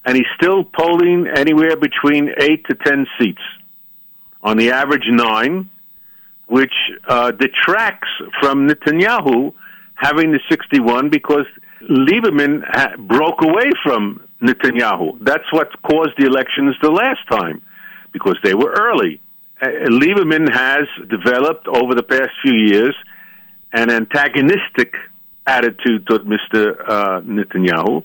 [0.06, 3.42] And he's still polling anywhere between 8 to 10 seats.
[4.44, 5.68] On the average, 9,
[6.46, 6.74] which
[7.08, 8.10] uh, detracts
[8.40, 9.52] from Netanyahu
[9.96, 11.46] having the 61 because
[11.82, 12.62] Lieberman
[13.08, 15.18] broke away from Netanyahu.
[15.22, 17.62] That's what caused the elections the last time
[18.12, 19.22] because they were early.
[19.62, 22.96] Uh, Lieberman has developed over the past few years
[23.72, 24.94] an antagonistic
[25.48, 26.76] attitude toward Mr.
[26.88, 28.04] Uh, Netanyahu.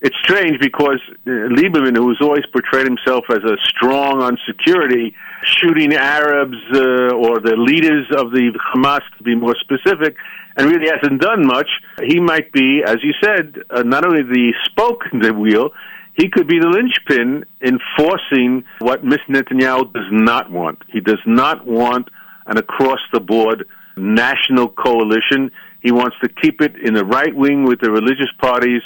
[0.00, 5.14] It's strange because uh, Lieberman, who has always portrayed himself as a strong on security,
[5.44, 10.16] shooting Arabs uh, or the leaders of the Hamas, to be more specific,
[10.58, 11.68] and really hasn't done much,
[12.04, 15.70] he might be, as you said, uh, not only the spoke in the wheel,
[16.14, 19.28] he could be the linchpin in forcing what Mr.
[19.28, 20.82] Netanyahu does not want.
[20.88, 22.08] He does not want
[22.46, 25.52] an across the board national coalition.
[25.80, 28.82] He wants to keep it in the right wing with the religious parties.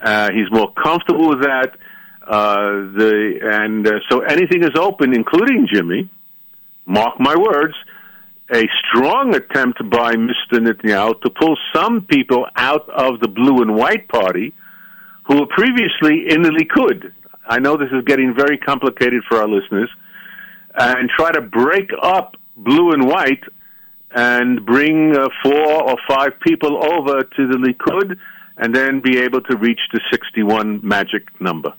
[0.00, 1.76] Uh, he's more comfortable with that.
[2.26, 6.10] Uh, the and uh, so anything is open, including Jimmy.
[6.84, 7.74] Mark my words,
[8.52, 10.54] a strong attempt by Mr.
[10.54, 14.54] Netanyahu to pull some people out of the blue and white party
[15.24, 17.12] who were previously in the Likud.
[17.48, 19.90] I know this is getting very complicated for our listeners,
[20.74, 23.42] and try to break up blue and white
[24.14, 28.16] and bring uh, four or five people over to the Likud
[28.56, 31.74] and then be able to reach the 61 magic number.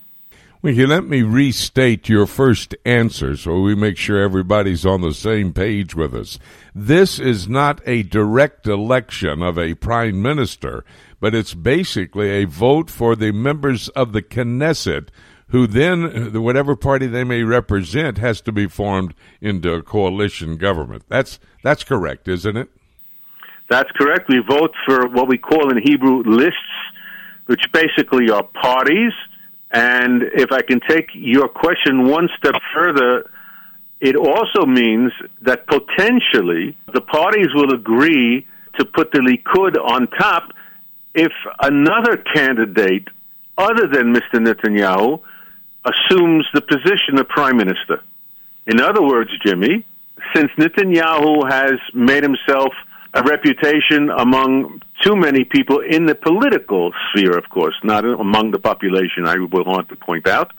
[0.68, 5.54] You let me restate your first answer so we make sure everybody's on the same
[5.54, 6.40] page with us?
[6.76, 10.84] This is not a direct election of a prime minister,
[11.22, 15.08] but it's basically a vote for the members of the Knesset
[15.52, 21.04] who then, whatever party they may represent, has to be formed into a coalition government.
[21.08, 22.68] That's that's correct, isn't it?
[23.70, 24.28] That's correct.
[24.28, 26.60] We vote for what we call in Hebrew lists,
[27.46, 29.14] which basically are parties.
[29.72, 33.30] And if I can take your question one step further,
[34.00, 38.46] it also means that potentially the parties will agree
[38.80, 40.52] to put the Likud on top
[41.16, 43.08] if another candidate
[43.58, 44.36] other than Mr.
[44.36, 45.20] Netanyahu
[45.84, 48.04] assumes the position of prime minister.
[48.68, 49.86] In other words, Jimmy,
[50.36, 52.74] since Netanyahu has made himself
[53.14, 58.60] a reputation among too many people in the political sphere, of course, not among the
[58.60, 60.52] population, I will want to point out.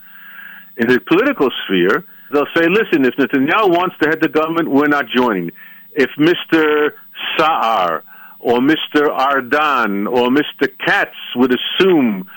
[0.77, 4.87] In the political sphere, they'll say, listen, if Netanyahu wants to head the government, we're
[4.87, 5.51] not joining.
[5.93, 6.91] If Mr.
[7.37, 8.03] Saar
[8.39, 9.09] or Mr.
[9.09, 10.69] Erdan or Mr.
[10.85, 12.29] Katz would assume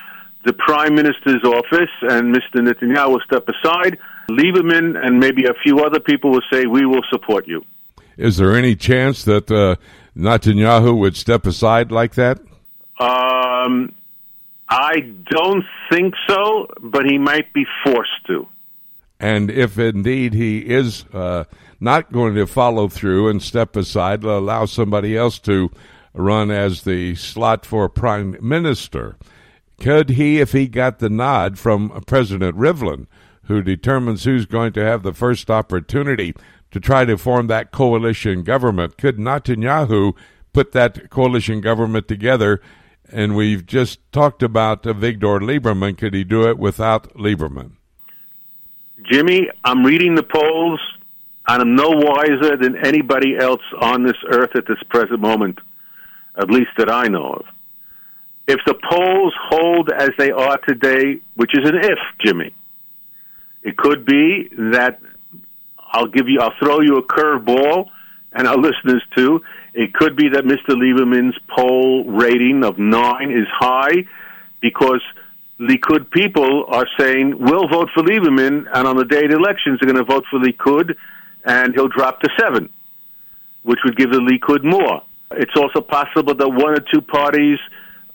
[0.44, 2.57] the prime minister's office and Mr.
[2.57, 3.98] Netanyahu will step aside.
[4.29, 7.64] Lieberman and maybe a few other people will say, We will support you.
[8.16, 9.77] Is there any chance that uh,
[10.16, 12.38] Netanyahu would step aside like that?
[12.98, 13.94] Um,
[14.68, 18.48] I don't think so, but he might be forced to.
[19.18, 21.44] And if indeed he is uh,
[21.81, 25.70] not going to follow through and step aside, allow somebody else to
[26.14, 29.16] run as the slot for prime minister,
[29.81, 33.07] could he, if he got the nod from President Rivlin,
[33.44, 36.35] who determines who's going to have the first opportunity
[36.72, 40.14] to try to form that coalition government, could Netanyahu
[40.52, 42.61] put that coalition government together?
[43.11, 45.96] And we've just talked about Victor Lieberman.
[45.96, 47.72] Could he do it without Lieberman?
[49.11, 50.80] Jimmy, I'm reading the polls,
[51.48, 55.58] and I'm no wiser than anybody else on this earth at this present moment,
[56.37, 57.44] at least that I know of
[58.48, 62.54] if the polls hold as they are today, which is an if, Jimmy,
[63.62, 65.00] it could be that
[65.92, 67.88] I'll give you, I'll throw you a curveball,
[68.33, 69.40] and our listeners too.
[69.74, 70.74] It could be that Mr.
[70.74, 74.07] Lieberman's poll rating of nine is high
[74.61, 75.02] because
[75.61, 79.78] Likud people are saying we'll vote for Lieberman, and on the day of the elections,
[79.81, 80.94] they're going to vote for Likud,
[81.44, 82.70] and he'll drop to seven,
[83.62, 85.02] which would give the Likud more.
[85.33, 87.59] It's also possible that one or two parties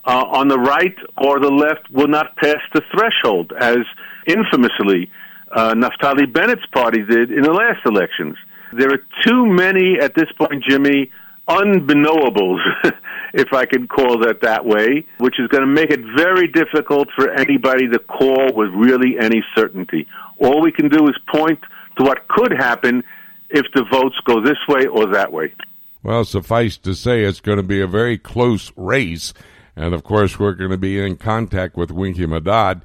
[0.04, 3.78] uh, on the right or the left will not pass the threshold, as
[4.26, 5.10] infamously
[5.52, 8.36] uh, Naftali Bennett's party did in the last elections.
[8.72, 11.10] There are too many at this point, Jimmy,
[11.48, 12.60] unbeknowables,
[13.34, 17.08] if I can call that that way, which is going to make it very difficult
[17.16, 20.06] for anybody to call with really any certainty.
[20.38, 21.60] All we can do is point
[21.96, 23.02] to what could happen
[23.50, 25.52] if the votes go this way or that way.
[26.02, 29.32] Well, suffice to say, it's going to be a very close race.
[29.74, 32.82] And of course, we're going to be in contact with Winky Medad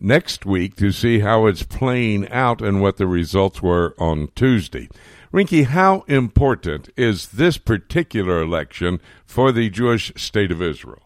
[0.00, 4.88] next week to see how it's playing out and what the results were on Tuesday.
[5.32, 11.02] Winky, how important is this particular election for the Jewish state of Israel?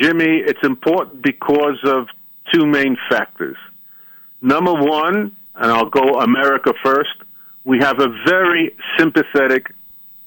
[0.00, 2.08] Jimmy, it's important because of
[2.52, 3.56] two main factors.
[4.42, 7.14] Number one, and I'll go America first,
[7.64, 9.72] we have a very sympathetic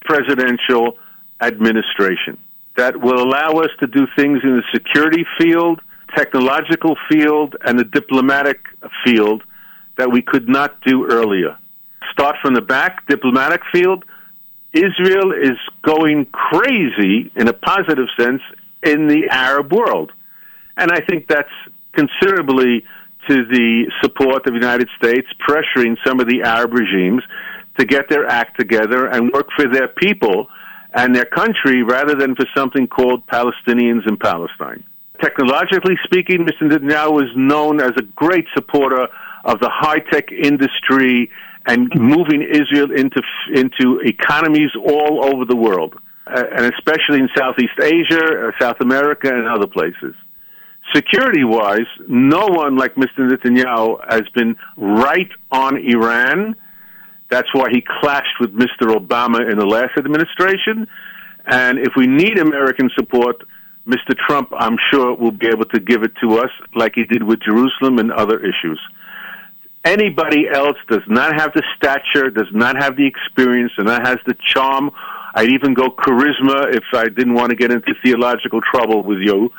[0.02, 0.98] presidential
[1.42, 2.38] administration
[2.76, 5.82] that will allow us to do things in the security field,
[6.16, 8.60] technological field, and the diplomatic
[9.06, 9.44] field
[9.98, 11.58] that we could not do earlier.
[12.12, 14.06] Start from the back, diplomatic field.
[14.74, 18.42] Israel is going crazy in a positive sense
[18.84, 20.12] in the Arab world.
[20.78, 21.50] And I think that's
[21.94, 22.86] considerably
[23.28, 27.24] to the support of the United States, pressuring some of the Arab regimes
[27.78, 30.48] to get their act together and work for their people
[30.94, 34.84] and their country rather than for something called Palestinians in Palestine.
[35.22, 36.70] Technologically speaking, Mr.
[36.70, 39.08] Netanyahu is known as a great supporter
[39.44, 41.30] of the high tech industry
[41.66, 43.22] and moving Israel into
[43.54, 45.96] into economies all over the world,
[46.28, 50.16] uh, and especially in Southeast Asia, uh, South America, and other places.
[50.96, 53.30] Security wise, no one like Mr.
[53.30, 56.56] Netanyahu has been right on Iran.
[57.30, 58.96] That's why he clashed with Mr.
[58.96, 60.88] Obama in the last administration.
[61.46, 63.36] And if we need American support,
[63.90, 64.16] Mr.
[64.28, 67.40] Trump, I'm sure, will be able to give it to us like he did with
[67.42, 68.80] Jerusalem and other issues.
[69.84, 74.18] Anybody else does not have the stature, does not have the experience, and that has
[74.28, 74.92] the charm.
[75.34, 79.50] I'd even go charisma if I didn't want to get into theological trouble with you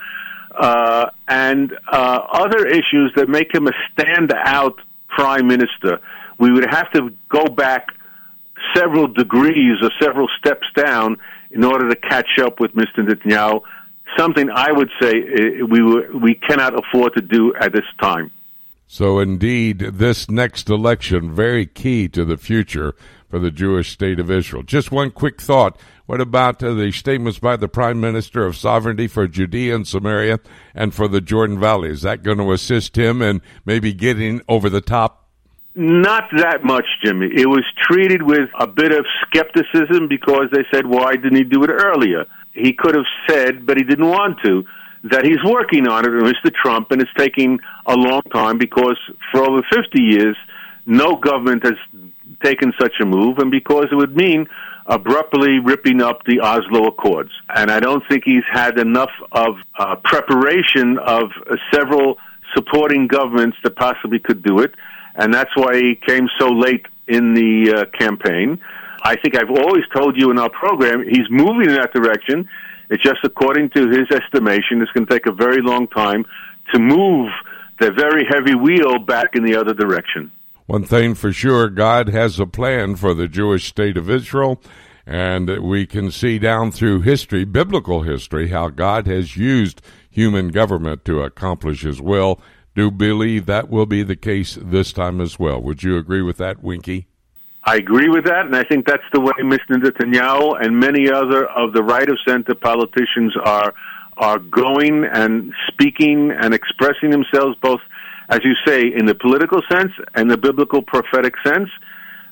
[0.53, 4.75] uh, and uh, other issues that make him a standout
[5.09, 6.01] prime minister.
[6.39, 7.89] We would have to go back
[8.75, 11.17] several degrees or several steps down
[11.51, 12.99] in order to catch up with Mr.
[12.99, 13.63] Netanyahu.
[14.19, 15.83] Something I would say uh, we
[16.19, 18.31] we cannot afford to do at this time.
[18.87, 22.95] So, indeed, this next election very key to the future
[23.29, 24.65] for the Jewish state of Israel.
[24.65, 25.79] Just one quick thought
[26.11, 30.41] what about uh, the statements by the Prime Minister of sovereignty for Judea and Samaria
[30.75, 31.91] and for the Jordan Valley?
[31.91, 35.29] Is that going to assist him in maybe getting over the top?
[35.77, 37.29] Not that much, Jimmy.
[37.33, 41.63] It was treated with a bit of skepticism because they said, why didn't he do
[41.63, 42.25] it earlier?
[42.53, 44.65] He could have said, but he didn't want to,
[45.05, 46.53] that he's working on it, Mr.
[46.53, 48.99] Trump, and it's taking a long time because
[49.31, 50.37] for over 50 years,
[50.87, 51.75] no government has
[52.45, 54.47] taken such a move, and because it would mean
[54.87, 57.31] abruptly ripping up the Oslo Accords.
[57.55, 62.17] And I don't think he's had enough of uh, preparation of uh, several
[62.55, 64.75] supporting governments that possibly could do it.
[65.15, 68.61] And that's why he came so late in the uh, campaign.
[69.03, 72.49] I think I've always told you in our program, he's moving in that direction.
[72.91, 76.25] It's just according to his estimation, it's going to take a very long time
[76.73, 77.31] to move
[77.79, 80.31] the very heavy wheel back in the other direction.
[80.67, 84.63] One thing for sure, God has a plan for the Jewish state of Israel,
[85.07, 91.05] and we can see down through history, biblical history, how God has used human government
[91.07, 92.41] to accomplish his will.
[92.77, 95.61] Do you believe that will be the case this time as well.
[95.61, 97.09] Would you agree with that, Winky?
[97.65, 99.77] I agree with that, and I think that's the way Mr.
[99.77, 103.75] Netanyahu and many other of the right of center politicians are
[104.17, 107.81] are going and speaking and expressing themselves both
[108.31, 111.69] as you say, in the political sense and the biblical prophetic sense.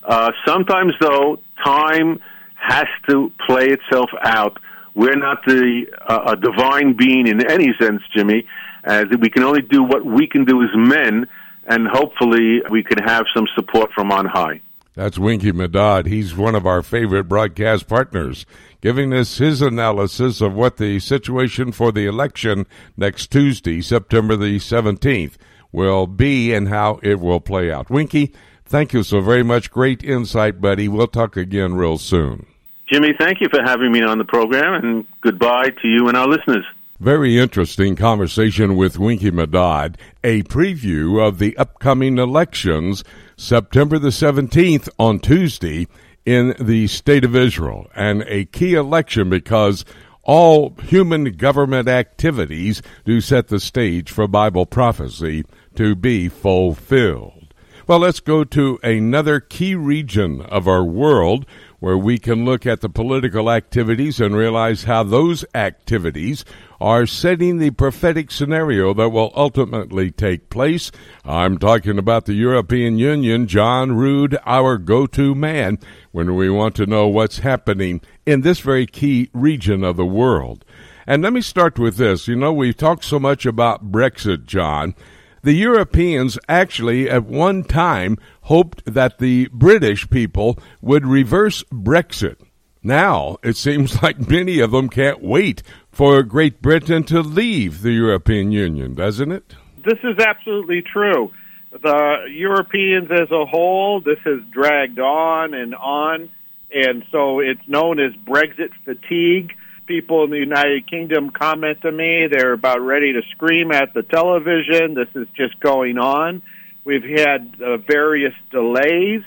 [0.05, 2.21] Uh, sometimes, though, time
[2.55, 4.59] has to play itself out.
[4.95, 8.47] We're not the uh, a divine being in any sense, Jimmy.
[8.85, 11.27] Uh, we can only do what we can do as men,
[11.67, 14.61] and hopefully, we can have some support from on high.
[14.99, 16.07] That's Winky Medad.
[16.07, 18.45] He's one of our favorite broadcast partners,
[18.81, 24.57] giving us his analysis of what the situation for the election next Tuesday, September the
[24.57, 25.35] 17th
[25.71, 27.89] will be and how it will play out.
[27.89, 28.35] Winky,
[28.65, 29.71] thank you so very much.
[29.71, 30.89] Great insight, buddy.
[30.89, 32.47] We'll talk again real soon.
[32.91, 36.27] Jimmy, thank you for having me on the program, and goodbye to you and our
[36.27, 36.65] listeners.
[36.99, 39.95] Very interesting conversation with Winky Medad,
[40.25, 43.05] a preview of the upcoming elections
[43.41, 45.87] September the 17th on Tuesday
[46.27, 49.85] in the state of Israel, and a key election because
[50.25, 55.45] all human government activities do set the stage for Bible prophecy
[55.77, 57.55] to be fulfilled.
[57.87, 61.47] Well, let's go to another key region of our world
[61.81, 66.45] where we can look at the political activities and realize how those activities
[66.81, 70.91] are setting the prophetic scenario that will ultimately take place.
[71.25, 75.79] I'm talking about the European Union, John Rood, our go to man,
[76.13, 80.65] when we want to know what's happening in this very key region of the world.
[81.07, 82.29] And let me start with this.
[82.29, 84.95] You know, we've talked so much about Brexit, John.
[85.43, 88.19] The Europeans actually, at one time,
[88.49, 92.37] hoped that the British people would reverse Brexit
[92.83, 97.93] now it seems like many of them can't wait for Great Britain to leave the
[97.93, 99.55] European Union, doesn't it?
[99.85, 101.33] This is absolutely true.
[101.71, 106.31] The Europeans as a whole, this has dragged on and on,
[106.73, 109.53] and so it's known as Brexit fatigue.
[109.87, 114.03] People in the United Kingdom comment to me they're about ready to scream at the
[114.03, 114.95] television.
[114.95, 116.43] This is just going on.
[116.89, 119.21] We've had uh, various delays.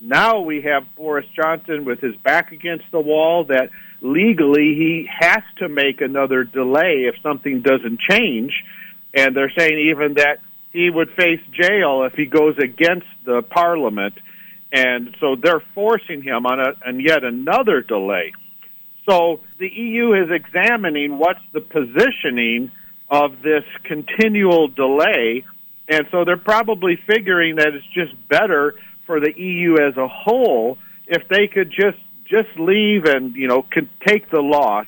[0.00, 5.42] Now we have Boris Johnson with his back against the wall that legally he has
[5.58, 8.52] to make another delay if something doesn't change.
[9.12, 10.42] And they're saying even that
[10.72, 14.14] he would face jail if he goes against the parliament.
[14.72, 18.32] And so they're forcing him on, a, on yet another delay.
[19.10, 22.70] So the EU is examining what's the positioning
[23.10, 25.44] of this continual delay.
[25.92, 30.78] And so they're probably figuring that it's just better for the EU as a whole
[31.06, 34.86] if they could just just leave and you know could take the loss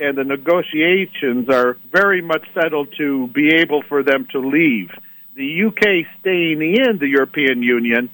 [0.00, 4.88] and the negotiations are very much settled to be able for them to leave.
[5.36, 8.08] The UK staying in the European Union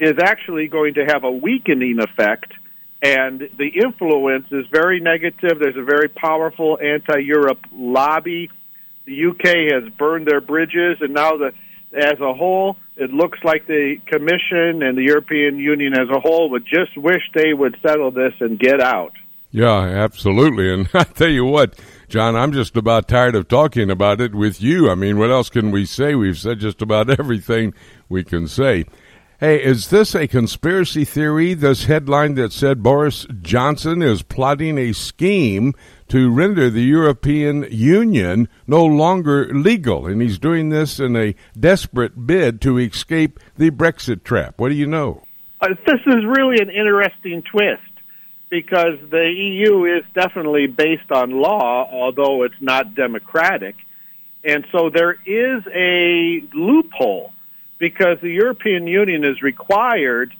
[0.00, 2.52] is actually going to have a weakening effect,
[3.00, 5.60] and the influence is very negative.
[5.60, 8.50] There's a very powerful anti Europe lobby.
[9.06, 11.52] The UK has burned their bridges, and now the
[11.92, 16.50] as a whole, it looks like the Commission and the European Union as a whole
[16.50, 19.12] would just wish they would settle this and get out.
[19.50, 20.72] Yeah, absolutely.
[20.72, 21.78] And I tell you what,
[22.08, 24.90] John, I'm just about tired of talking about it with you.
[24.90, 26.14] I mean, what else can we say?
[26.14, 27.74] We've said just about everything
[28.08, 28.84] we can say.
[29.40, 31.54] Hey, is this a conspiracy theory?
[31.54, 35.72] This headline that said Boris Johnson is plotting a scheme
[36.10, 42.26] to render the European Union no longer legal, and he's doing this in a desperate
[42.26, 44.54] bid to escape the Brexit trap.
[44.58, 45.22] What do you know?
[45.60, 47.82] Uh, this is really an interesting twist
[48.50, 53.76] because the EU is definitely based on law, although it's not democratic.
[54.42, 57.32] And so there is a loophole
[57.78, 60.34] because the European Union is required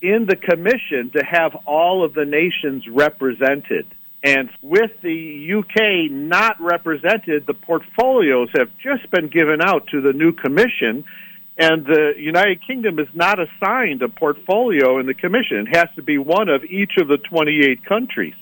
[0.00, 3.86] in the Commission to have all of the nations represented.
[4.22, 10.12] And with the UK not represented, the portfolios have just been given out to the
[10.12, 11.04] new commission,
[11.58, 15.66] and the United Kingdom is not assigned a portfolio in the commission.
[15.68, 18.34] It has to be one of each of the 28 countries.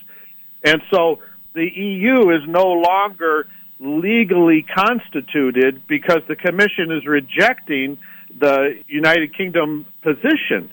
[0.64, 1.20] And so
[1.53, 3.47] the EU is no longer
[3.79, 7.99] legally constituted because the commission is rejecting
[8.39, 10.70] the United Kingdom position.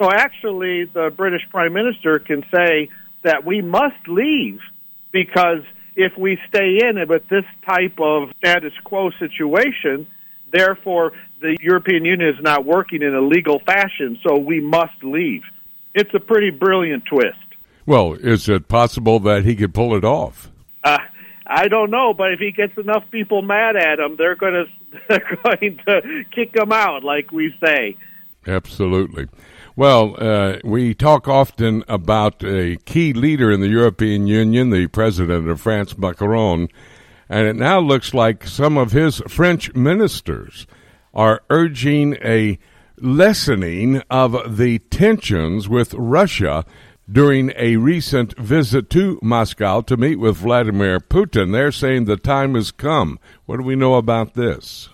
[0.00, 2.88] So actually, the British Prime Minister can say,
[3.24, 4.60] that we must leave
[5.12, 5.64] because
[5.96, 10.06] if we stay in it with this type of status quo situation,
[10.52, 15.42] therefore the European Union is not working in a legal fashion, so we must leave.
[15.94, 17.36] It's a pretty brilliant twist.
[17.86, 20.50] Well, is it possible that he could pull it off?
[20.82, 20.98] Uh,
[21.46, 24.54] I don't know, but if he gets enough people mad at him, they're going
[24.92, 27.96] to they're going to kick him out, like we say.
[28.46, 29.28] Absolutely.
[29.76, 35.48] Well, uh, we talk often about a key leader in the European Union, the president
[35.50, 36.68] of France, Macron,
[37.28, 40.68] and it now looks like some of his French ministers
[41.12, 42.56] are urging a
[42.98, 46.64] lessening of the tensions with Russia
[47.10, 51.50] during a recent visit to Moscow to meet with Vladimir Putin.
[51.50, 53.18] They're saying the time has come.
[53.46, 54.88] What do we know about this?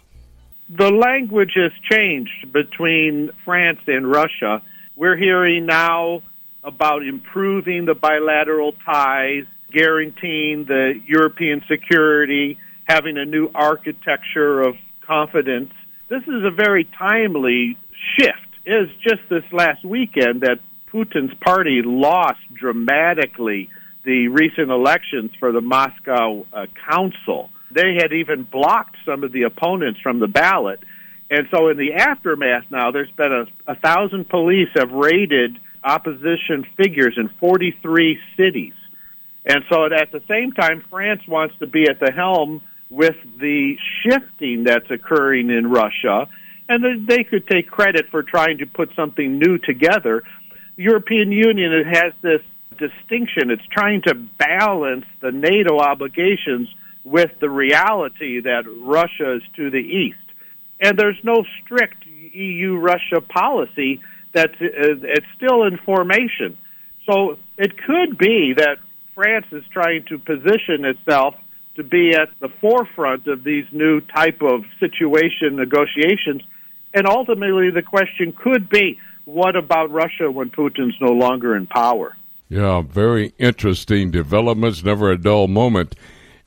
[0.71, 4.63] The language has changed between France and Russia
[5.01, 6.21] we're hearing now
[6.63, 15.73] about improving the bilateral ties, guaranteeing the European security, having a new architecture of confidence.
[16.11, 17.79] This is a very timely
[18.19, 18.37] shift.
[18.67, 20.59] It was just this last weekend that
[20.93, 23.71] Putin's party lost dramatically
[24.05, 27.49] the recent elections for the Moscow uh, Council.
[27.71, 30.81] They had even blocked some of the opponents from the ballot.
[31.31, 36.67] And so, in the aftermath now, there's been a, a thousand police have raided opposition
[36.77, 38.75] figures in 43 cities.
[39.47, 43.77] And so, at the same time, France wants to be at the helm with the
[44.03, 46.29] shifting that's occurring in Russia,
[46.69, 50.25] and they could take credit for trying to put something new together.
[50.77, 52.43] The European Union it has this
[52.77, 53.51] distinction.
[53.51, 56.69] It's trying to balance the NATO obligations
[57.05, 60.19] with the reality that Russia is to the east
[60.81, 64.01] and there's no strict EU Russia policy
[64.33, 66.57] that's uh, it's still in formation.
[67.11, 68.79] So it could be that
[69.15, 71.35] France is trying to position itself
[71.77, 76.43] to be at the forefront of these new type of situation negotiations
[76.93, 82.17] and ultimately the question could be what about Russia when Putin's no longer in power?
[82.49, 85.95] Yeah, very interesting developments, never a dull moment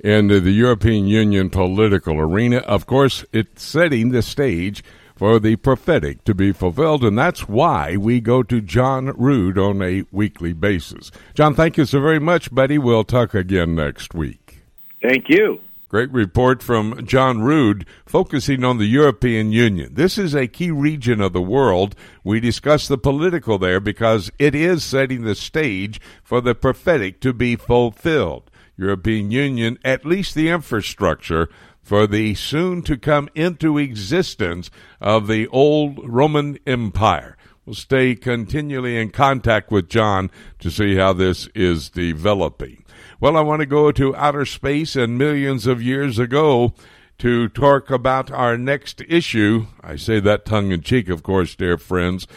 [0.03, 2.57] in the European Union political arena.
[2.57, 4.83] Of course, it's setting the stage
[5.15, 9.81] for the prophetic to be fulfilled, and that's why we go to John Rood on
[9.81, 11.11] a weekly basis.
[11.33, 12.77] John, thank you so very much, buddy.
[12.77, 14.63] We'll talk again next week.
[15.01, 15.59] Thank you.
[15.87, 19.93] Great report from John Rood focusing on the European Union.
[19.93, 21.95] This is a key region of the world.
[22.23, 27.31] We discuss the political there because it is setting the stage for the prophetic to
[27.31, 28.49] be fulfilled.
[28.77, 31.49] European Union, at least the infrastructure
[31.81, 34.71] for the soon to come into existence
[35.01, 37.37] of the old Roman Empire.
[37.65, 42.83] We'll stay continually in contact with John to see how this is developing.
[43.19, 46.73] Well, I want to go to outer space and millions of years ago
[47.19, 49.67] to talk about our next issue.
[49.81, 52.27] I say that tongue in cheek, of course, dear friends.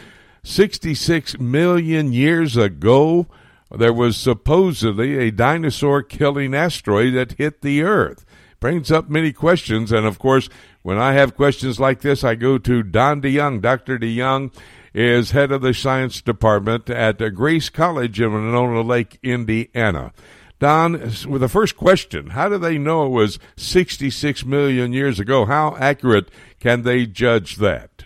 [0.43, 3.27] 66 million years ago,
[3.71, 8.25] there was supposedly a dinosaur killing asteroid that hit the Earth.
[8.59, 10.49] Brings up many questions, and of course,
[10.81, 13.61] when I have questions like this, I go to Don DeYoung.
[13.61, 13.99] Dr.
[13.99, 14.51] DeYoung
[14.93, 20.11] is head of the science department at Grace College in Winona Lake, Indiana.
[20.59, 20.93] Don,
[21.27, 25.45] with the first question, how do they know it was 66 million years ago?
[25.45, 28.03] How accurate can they judge that?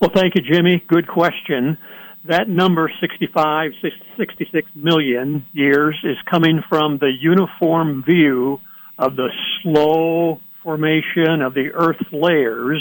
[0.00, 0.82] Well, thank you, Jimmy.
[0.88, 1.78] Good question.
[2.24, 3.72] That number, 65,
[4.16, 8.60] 66 million years, is coming from the uniform view
[8.96, 9.30] of the
[9.62, 12.80] slow formation of the Earth's layers.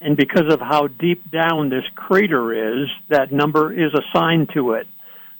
[0.00, 4.86] And because of how deep down this crater is, that number is assigned to it.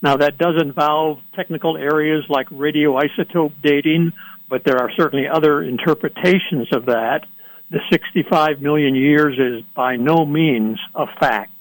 [0.03, 4.13] Now, that does involve technical areas like radioisotope dating,
[4.51, 7.27] but there are certainly other interpretations of that.
[7.71, 11.53] The 65 million years is by no means a fact.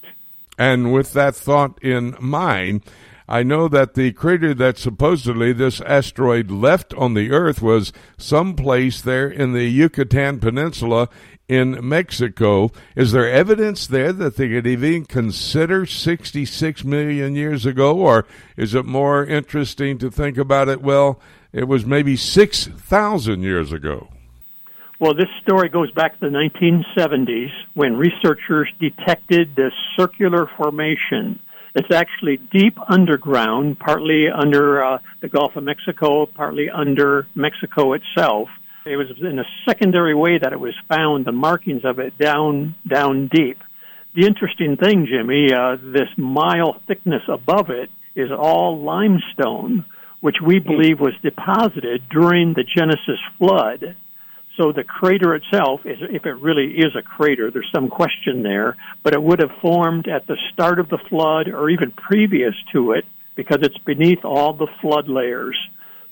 [0.58, 2.84] And with that thought in mind,
[3.30, 9.02] I know that the crater that supposedly this asteroid left on the Earth was someplace
[9.02, 11.10] there in the Yucatan Peninsula
[11.50, 12.72] in Mexico.
[12.96, 18.74] Is there evidence there that they could even consider 66 million years ago, or is
[18.74, 20.82] it more interesting to think about it?
[20.82, 21.20] Well,
[21.52, 24.08] it was maybe 6,000 years ago.
[25.00, 31.40] Well, this story goes back to the 1970s when researchers detected this circular formation.
[31.76, 38.50] It's actually deep underground, partly under uh, the Gulf of Mexico, partly under Mexico itself
[38.92, 42.76] it was in a secondary way that it was found, the markings of it down,
[42.88, 43.58] down deep.
[44.16, 49.86] The interesting thing, Jimmy, uh, this mile thickness above it is all limestone,
[50.22, 53.96] which we believe was deposited during the Genesis flood.
[54.58, 58.76] So the crater itself, is, if it really is a crater, there's some question there,
[59.04, 62.94] but it would have formed at the start of the flood or even previous to
[62.94, 63.06] it
[63.36, 65.56] because it's beneath all the flood layers.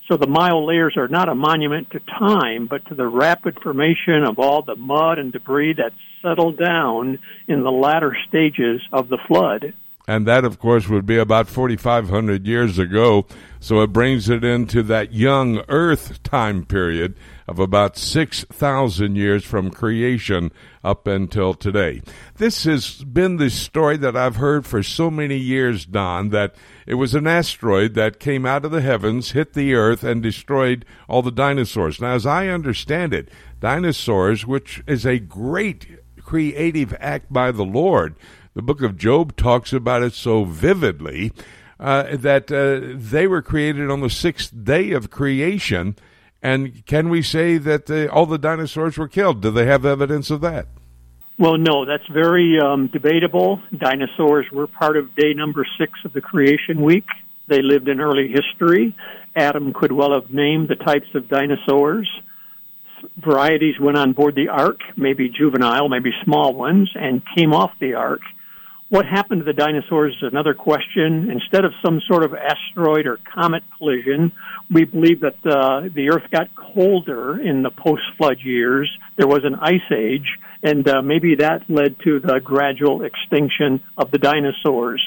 [0.08, 4.24] So the mile layers are not a monument to time, but to the rapid formation
[4.24, 7.18] of all the mud and debris that settled down
[7.48, 9.74] in the latter stages of the flood.
[10.08, 13.26] And that, of course, would be about 4,500 years ago.
[13.60, 17.16] So it brings it into that young Earth time period
[17.48, 20.52] of about 6,000 years from creation
[20.84, 22.02] up until today.
[22.38, 26.56] This has been the story that I've heard for so many years, Don, that
[26.88, 30.86] it was an asteroid that came out of the heavens, hit the Earth, and destroyed
[31.08, 32.02] all the dinosaurs.
[32.02, 33.30] Now, as I understand it,
[33.60, 38.16] dinosaurs, which is a great creative act by the Lord,
[38.56, 41.32] the book of Job talks about it so vividly
[41.80, 45.96] uh, that uh, they were created on the sixth day of creation.
[46.46, 49.42] And can we say that the, all the dinosaurs were killed?
[49.42, 50.68] Do they have evidence of that?
[51.40, 53.60] Well, no, that's very um, debatable.
[53.76, 57.08] Dinosaurs were part of day number six of the creation week.
[57.48, 58.96] They lived in early history.
[59.36, 62.08] Adam could well have named the types of dinosaurs
[63.18, 67.94] varieties went on board the ark, maybe juvenile, maybe small ones, and came off the
[67.94, 68.22] ark.
[68.90, 71.32] What happened to the dinosaurs is another question.
[71.32, 74.32] Instead of some sort of asteroid or comet collision,
[74.70, 78.88] we believe that uh, the Earth got colder in the post-flood years.
[79.18, 80.28] There was an ice age,
[80.62, 85.02] and uh, maybe that led to the gradual extinction of the dinosaurs.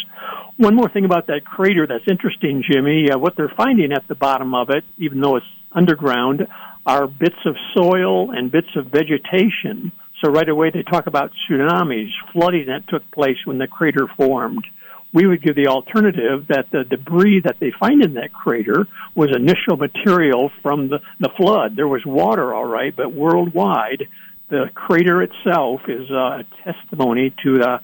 [0.57, 3.13] One more thing about that crater that's interesting, Jimmy.
[3.13, 6.49] Uh, what they're finding at the bottom of it, even though it's underground,
[6.85, 9.93] are bits of soil and bits of vegetation.
[10.21, 14.67] So right away they talk about tsunamis, flooding that took place when the crater formed.
[15.13, 19.31] We would give the alternative that the debris that they find in that crater was
[19.35, 21.77] initial material from the, the flood.
[21.77, 24.07] There was water, all right, but worldwide,
[24.51, 27.81] the crater itself is a testimony to the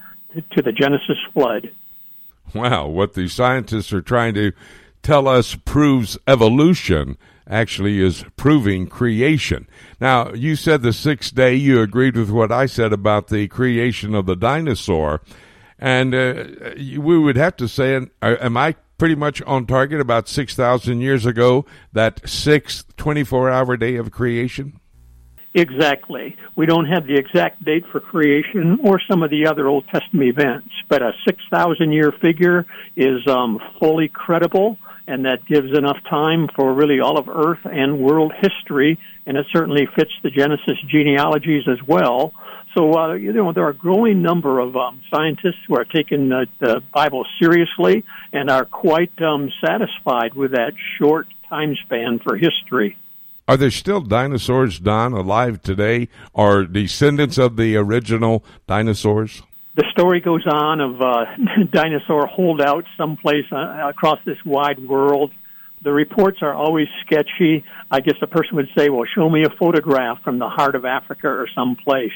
[0.56, 1.70] to the Genesis flood.
[2.54, 4.52] Wow, what the scientists are trying to
[5.02, 7.16] tell us proves evolution
[7.48, 9.68] actually is proving creation.
[10.00, 14.14] Now, you said the sixth day, you agreed with what I said about the creation
[14.14, 15.20] of the dinosaur.
[15.78, 16.44] And uh,
[16.76, 21.26] we would have to say, uh, am I pretty much on target about 6,000 years
[21.26, 24.80] ago, that sixth 24 hour day of creation?
[25.54, 26.36] Exactly.
[26.56, 30.28] We don't have the exact date for creation or some of the other Old Testament
[30.28, 32.66] events, but a 6,000 year figure
[32.96, 34.76] is um, fully credible,
[35.06, 39.46] and that gives enough time for really all of Earth and world history, and it
[39.52, 42.32] certainly fits the Genesis genealogies as well.
[42.76, 46.28] So, uh, you know, there are a growing number of um, scientists who are taking
[46.28, 52.36] the, the Bible seriously and are quite um, satisfied with that short time span for
[52.36, 52.96] history.
[53.46, 59.42] Are there still dinosaurs, Don, alive today, or descendants of the original dinosaurs?
[59.76, 61.24] The story goes on of uh,
[61.72, 65.32] dinosaur holdouts someplace uh, across this wide world.
[65.82, 67.64] The reports are always sketchy.
[67.90, 70.84] I guess a person would say, well, show me a photograph from the heart of
[70.84, 72.12] Africa or someplace.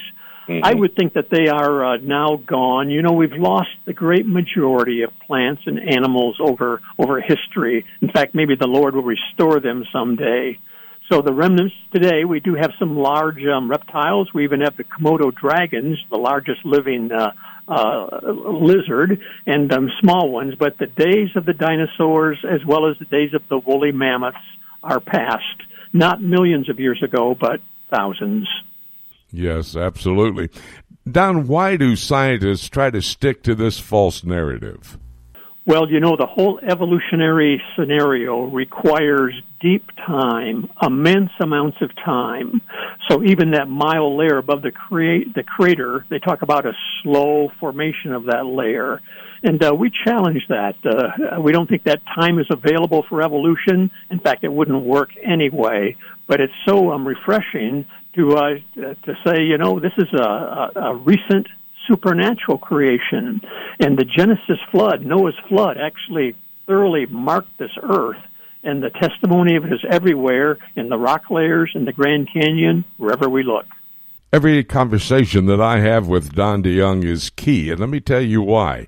[0.48, 0.64] Mm-hmm.
[0.64, 2.90] I would think that they are uh, now gone.
[2.90, 7.84] You know, we've lost the great majority of plants and animals over over history.
[8.00, 10.58] In fact, maybe the Lord will restore them someday.
[11.10, 14.28] So the remnants today, we do have some large um, reptiles.
[14.34, 17.32] We even have the Komodo dragons, the largest living uh,
[17.68, 20.54] uh, lizard, and um, small ones.
[20.58, 24.38] But the days of the dinosaurs, as well as the days of the woolly mammoths,
[24.82, 25.44] are past.
[25.92, 27.60] Not millions of years ago, but
[27.92, 28.48] thousands.
[29.30, 30.50] Yes, absolutely.
[31.10, 34.98] Don, why do scientists try to stick to this false narrative?
[35.68, 42.62] Well, you know, the whole evolutionary scenario requires deep time, immense amounts of time.
[43.06, 47.50] So even that mile layer above the, create, the crater, they talk about a slow
[47.60, 49.02] formation of that layer.
[49.42, 50.76] And uh, we challenge that.
[50.82, 53.90] Uh, we don't think that time is available for evolution.
[54.10, 55.96] In fact, it wouldn't work anyway.
[56.26, 60.70] But it's so um, refreshing to uh, to say, you know, this is a, a,
[60.76, 61.46] a recent
[61.88, 63.40] supernatural creation.
[63.80, 66.36] And the Genesis flood, Noah's flood, actually
[66.66, 68.22] thoroughly marked this earth.
[68.62, 72.84] And the testimony of it is everywhere in the rock layers, in the Grand Canyon,
[72.98, 73.66] wherever we look.
[74.32, 78.42] Every conversation that I have with Don DeYoung is key, and let me tell you
[78.42, 78.86] why.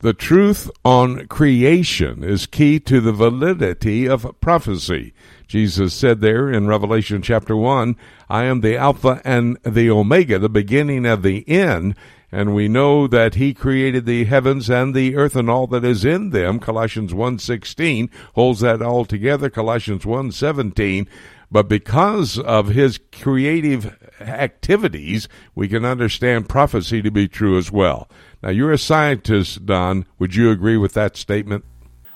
[0.00, 5.14] The truth on creation is key to the validity of prophecy.
[5.46, 7.96] Jesus said there in Revelation chapter 1,
[8.28, 11.94] I am the Alpha and the Omega, the beginning of the end
[12.32, 16.02] and we know that he created the heavens and the earth and all that is
[16.02, 16.58] in them.
[16.58, 19.50] Colossians 1.16 holds that all together.
[19.50, 21.06] Colossians 1.17
[21.50, 28.08] but because of his creative activities we can understand prophecy to be true as well.
[28.42, 30.06] Now you're a scientist don.
[30.18, 31.66] Would you agree with that statement?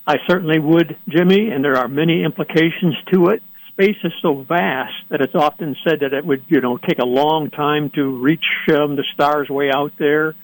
[0.07, 3.43] I certainly would jimmy and there are many implications to it
[3.77, 7.07] space is so vast that it's often said that it would, you know, take a
[7.07, 10.35] long time to reach um, the stars way out there.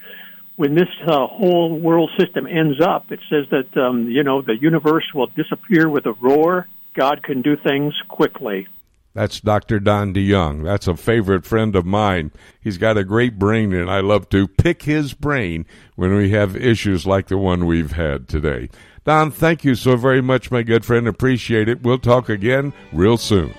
[0.56, 4.54] When this uh, whole world system ends up, it says that um, you know the
[4.60, 6.68] universe will disappear with a roar.
[6.94, 8.68] God can do things quickly.
[9.14, 9.80] That's Dr.
[9.80, 10.64] Don DeYoung.
[10.64, 12.32] That's a favorite friend of mine.
[12.60, 15.66] He's got a great brain, and I love to pick his brain
[15.96, 18.68] when we have issues like the one we've had today.
[19.04, 21.08] Don, thank you so very much, my good friend.
[21.08, 21.82] Appreciate it.
[21.82, 23.52] We'll talk again real soon.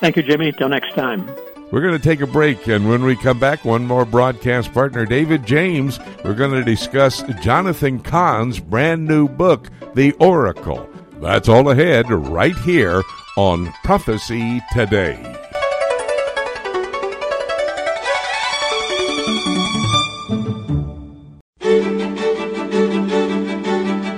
[0.00, 0.52] Thank you, Jimmy.
[0.52, 1.26] Till next time.
[1.70, 5.04] We're going to take a break, and when we come back, one more broadcast partner,
[5.04, 5.98] David James.
[6.24, 10.88] We're going to discuss Jonathan Cahn's brand new book, The Oracle.
[11.20, 13.02] That's all ahead right here
[13.36, 15.45] on Prophecy Today.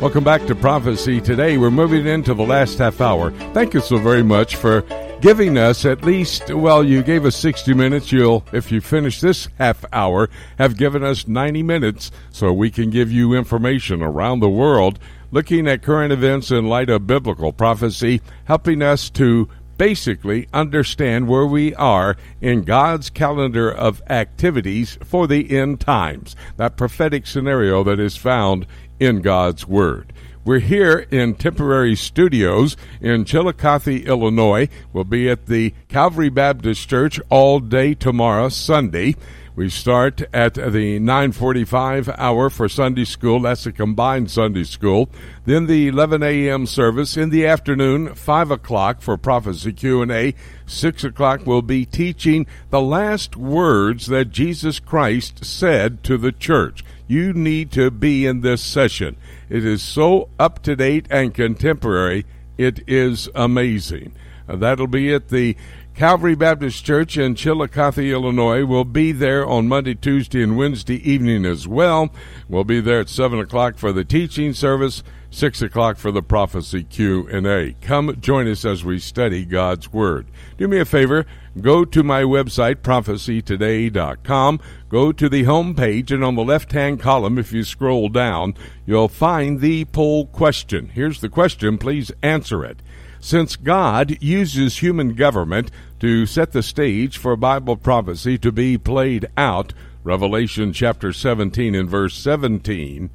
[0.09, 1.59] Welcome back to Prophecy Today.
[1.59, 3.31] We're moving into the last half hour.
[3.53, 4.81] Thank you so very much for
[5.21, 8.11] giving us at least, well, you gave us 60 minutes.
[8.11, 12.89] You'll, if you finish this half hour, have given us 90 minutes so we can
[12.89, 14.99] give you information around the world
[15.31, 19.47] looking at current events in light of biblical prophecy, helping us to
[19.79, 26.37] basically understand where we are in God's calendar of activities for the end times.
[26.57, 28.67] That prophetic scenario that is found
[29.01, 30.13] in God's Word.
[30.45, 34.69] We're here in temporary studios in Chillicothe, Illinois.
[34.93, 39.15] We'll be at the Calvary Baptist Church all day tomorrow, Sunday.
[39.59, 43.41] We start at the 9:45 hour for Sunday school.
[43.41, 45.11] That's a combined Sunday school.
[45.47, 46.65] Then the 11 a.m.
[46.65, 50.37] service in the afternoon, 5 o'clock for prophecy Q&A.
[50.65, 56.85] 6 o'clock we'll be teaching the last words that Jesus Christ said to the church.
[57.09, 59.17] You need to be in this session.
[59.49, 62.27] It is so up to date and contemporary.
[62.59, 64.13] It is amazing.
[64.49, 65.57] Uh, that'll be at the
[65.99, 68.65] Calvary Baptist Church in Chillicothe, Illinois.
[68.65, 72.11] We'll be there on Monday, Tuesday, and Wednesday evening as well.
[72.49, 76.85] We'll be there at seven o'clock for the teaching service, six o'clock for the prophecy
[76.85, 77.75] Q and A.
[77.81, 80.29] Come join us as we study God's Word.
[80.57, 81.27] Do me a favor,
[81.61, 84.61] go to my website prophecytoday.com.
[84.89, 88.55] Go to the home page, and on the left-hand column, if you scroll down,
[88.87, 90.91] you'll find the poll question.
[90.95, 91.77] Here's the question.
[91.77, 92.83] Please answer it.
[93.21, 99.27] Since God uses human government to set the stage for Bible prophecy to be played
[99.37, 99.73] out,
[100.05, 103.11] Revelation chapter 17 and verse 17,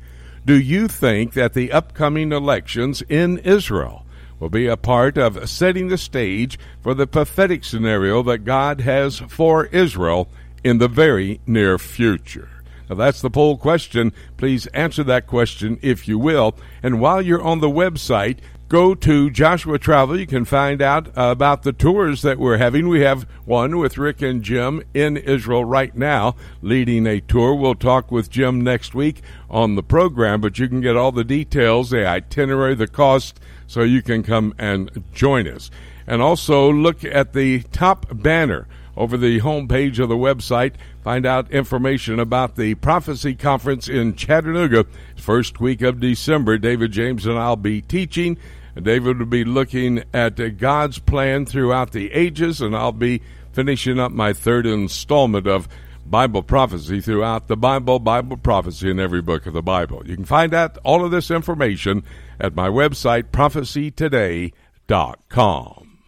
[0.45, 4.05] do you think that the upcoming elections in Israel
[4.39, 9.19] will be a part of setting the stage for the prophetic scenario that God has
[9.19, 10.27] for Israel
[10.65, 12.49] in the very near future?
[12.89, 14.11] Now, that's the poll question.
[14.35, 16.55] Please answer that question if you will.
[16.83, 18.39] And while you're on the website,
[18.73, 20.19] go to Joshua Travel.
[20.19, 22.87] You can find out about the tours that we're having.
[22.87, 27.53] We have one with Rick and Jim in Israel right now, leading a tour.
[27.53, 31.23] We'll talk with Jim next week on the program, but you can get all the
[31.23, 35.69] details, the itinerary, the cost, so you can come and join us.
[36.07, 38.67] And also look at the top banner
[38.97, 40.73] over the homepage of the website.
[41.03, 46.57] Find out information about the Prophecy Conference in Chattanooga, first week of December.
[46.57, 48.35] David James and I'll be teaching.
[48.81, 53.21] David will be looking at God's plan throughout the ages, and I'll be
[53.51, 55.67] finishing up my third installment of
[56.05, 60.01] Bible prophecy throughout the Bible, Bible prophecy in every book of the Bible.
[60.05, 62.03] You can find out all of this information
[62.39, 65.99] at my website, prophecytoday.com.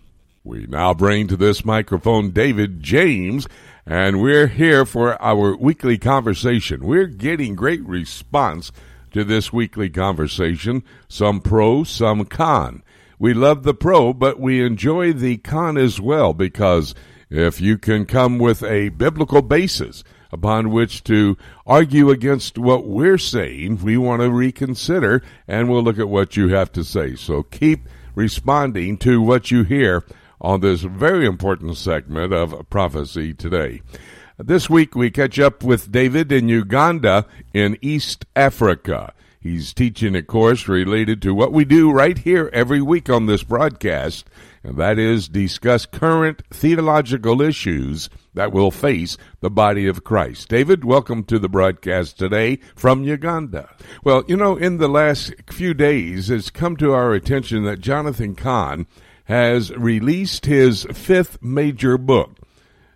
[0.43, 3.47] We now bring to this microphone David James,
[3.85, 6.85] and we're here for our weekly conversation.
[6.85, 8.71] We're getting great response
[9.15, 12.83] to this weekly conversation, some pro, some con.
[13.17, 16.93] We love the pro, but we enjoy the con as well because
[17.29, 20.03] if you can come with a biblical basis
[20.33, 25.97] upon which to argue against what we're saying, we want to reconsider and we'll look
[25.97, 27.15] at what you have to say.
[27.15, 30.03] So keep responding to what you hear
[30.41, 33.81] on this very important segment of prophecy today.
[34.37, 39.13] This week we catch up with David in Uganda in East Africa.
[39.39, 43.43] He's teaching a course related to what we do right here every week on this
[43.43, 44.27] broadcast,
[44.61, 50.49] and that is discuss current theological issues that will face the body of Christ.
[50.49, 53.73] David, welcome to the broadcast today from Uganda.
[54.03, 58.35] Well, you know, in the last few days, it's come to our attention that Jonathan
[58.35, 58.85] Cahn
[59.25, 62.41] has released his fifth major book.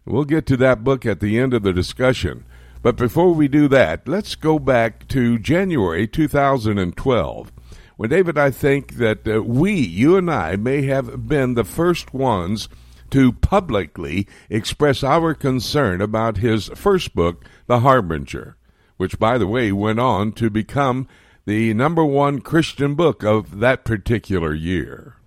[0.09, 2.43] We'll get to that book at the end of the discussion.
[2.81, 7.51] But before we do that, let's go back to January 2012.
[7.95, 12.11] When David, I think that uh, we, you and I, may have been the first
[12.11, 12.69] ones
[13.11, 18.57] to publicly express our concern about his first book, The Harbinger,
[18.97, 21.07] which, by the way, went on to become
[21.45, 25.18] the number one Christian book of that particular year.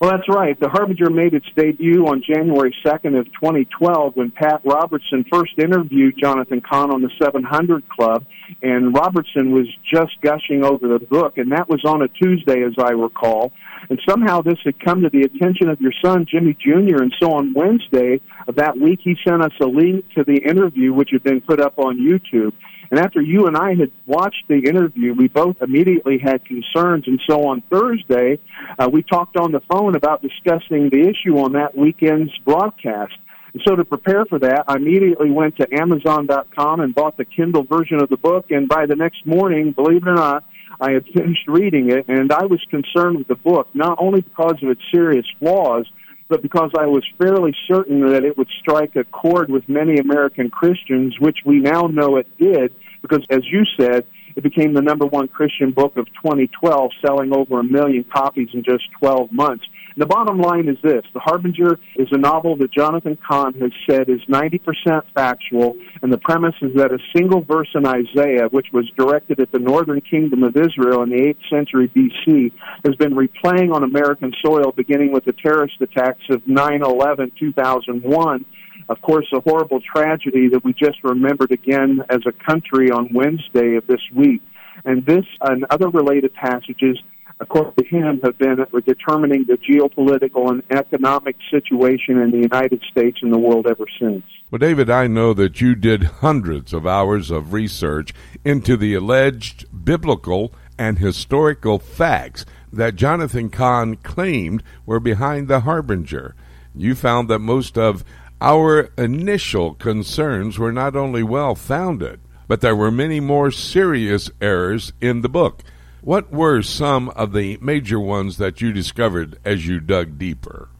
[0.00, 0.58] Well, that's right.
[0.60, 6.14] The Harbinger made its debut on January 2nd of 2012 when Pat Robertson first interviewed
[6.16, 8.24] Jonathan Cahn on the 700 Club,
[8.62, 12.74] and Robertson was just gushing over the book, and that was on a Tuesday, as
[12.78, 13.50] I recall.
[13.90, 17.32] And somehow this had come to the attention of your son, Jimmy Jr., and so
[17.32, 21.24] on Wednesday of that week, he sent us a link to the interview, which had
[21.24, 22.52] been put up on YouTube.
[22.90, 27.06] And after you and I had watched the interview, we both immediately had concerns.
[27.06, 28.38] And so on Thursday,
[28.78, 33.14] uh, we talked on the phone about discussing the issue on that weekend's broadcast.
[33.52, 37.64] And so to prepare for that, I immediately went to Amazon.com and bought the Kindle
[37.64, 38.50] version of the book.
[38.50, 40.44] And by the next morning, believe it or not,
[40.80, 44.62] I had finished reading it, and I was concerned with the book, not only because
[44.62, 45.90] of its serious flaws,
[46.28, 50.50] but because I was fairly certain that it would strike a chord with many American
[50.50, 54.06] Christians, which we now know it did, because as you said,
[54.36, 58.62] it became the number one Christian book of 2012, selling over a million copies in
[58.62, 59.64] just 12 months.
[59.98, 64.08] The bottom line is this The Harbinger is a novel that Jonathan Cahn has said
[64.08, 68.88] is 90% factual, and the premise is that a single verse in Isaiah, which was
[68.96, 72.52] directed at the northern kingdom of Israel in the 8th century BC,
[72.86, 78.44] has been replaying on American soil beginning with the terrorist attacks of 9 11 2001
[78.88, 83.74] of course, a horrible tragedy that we just remembered again as a country on Wednesday
[83.74, 84.40] of this week.
[84.84, 86.98] And this and other related passages,
[87.40, 93.18] according to him, have been determining the geopolitical and economic situation in the United States
[93.22, 94.24] and the world ever since.
[94.50, 98.12] Well, David, I know that you did hundreds of hours of research
[98.44, 106.34] into the alleged biblical and historical facts that Jonathan Cahn claimed were behind the Harbinger.
[106.74, 108.04] You found that most of
[108.40, 114.92] our initial concerns were not only well founded, but there were many more serious errors
[115.00, 115.62] in the book.
[116.08, 120.70] What were some of the major ones that you discovered as you dug deeper?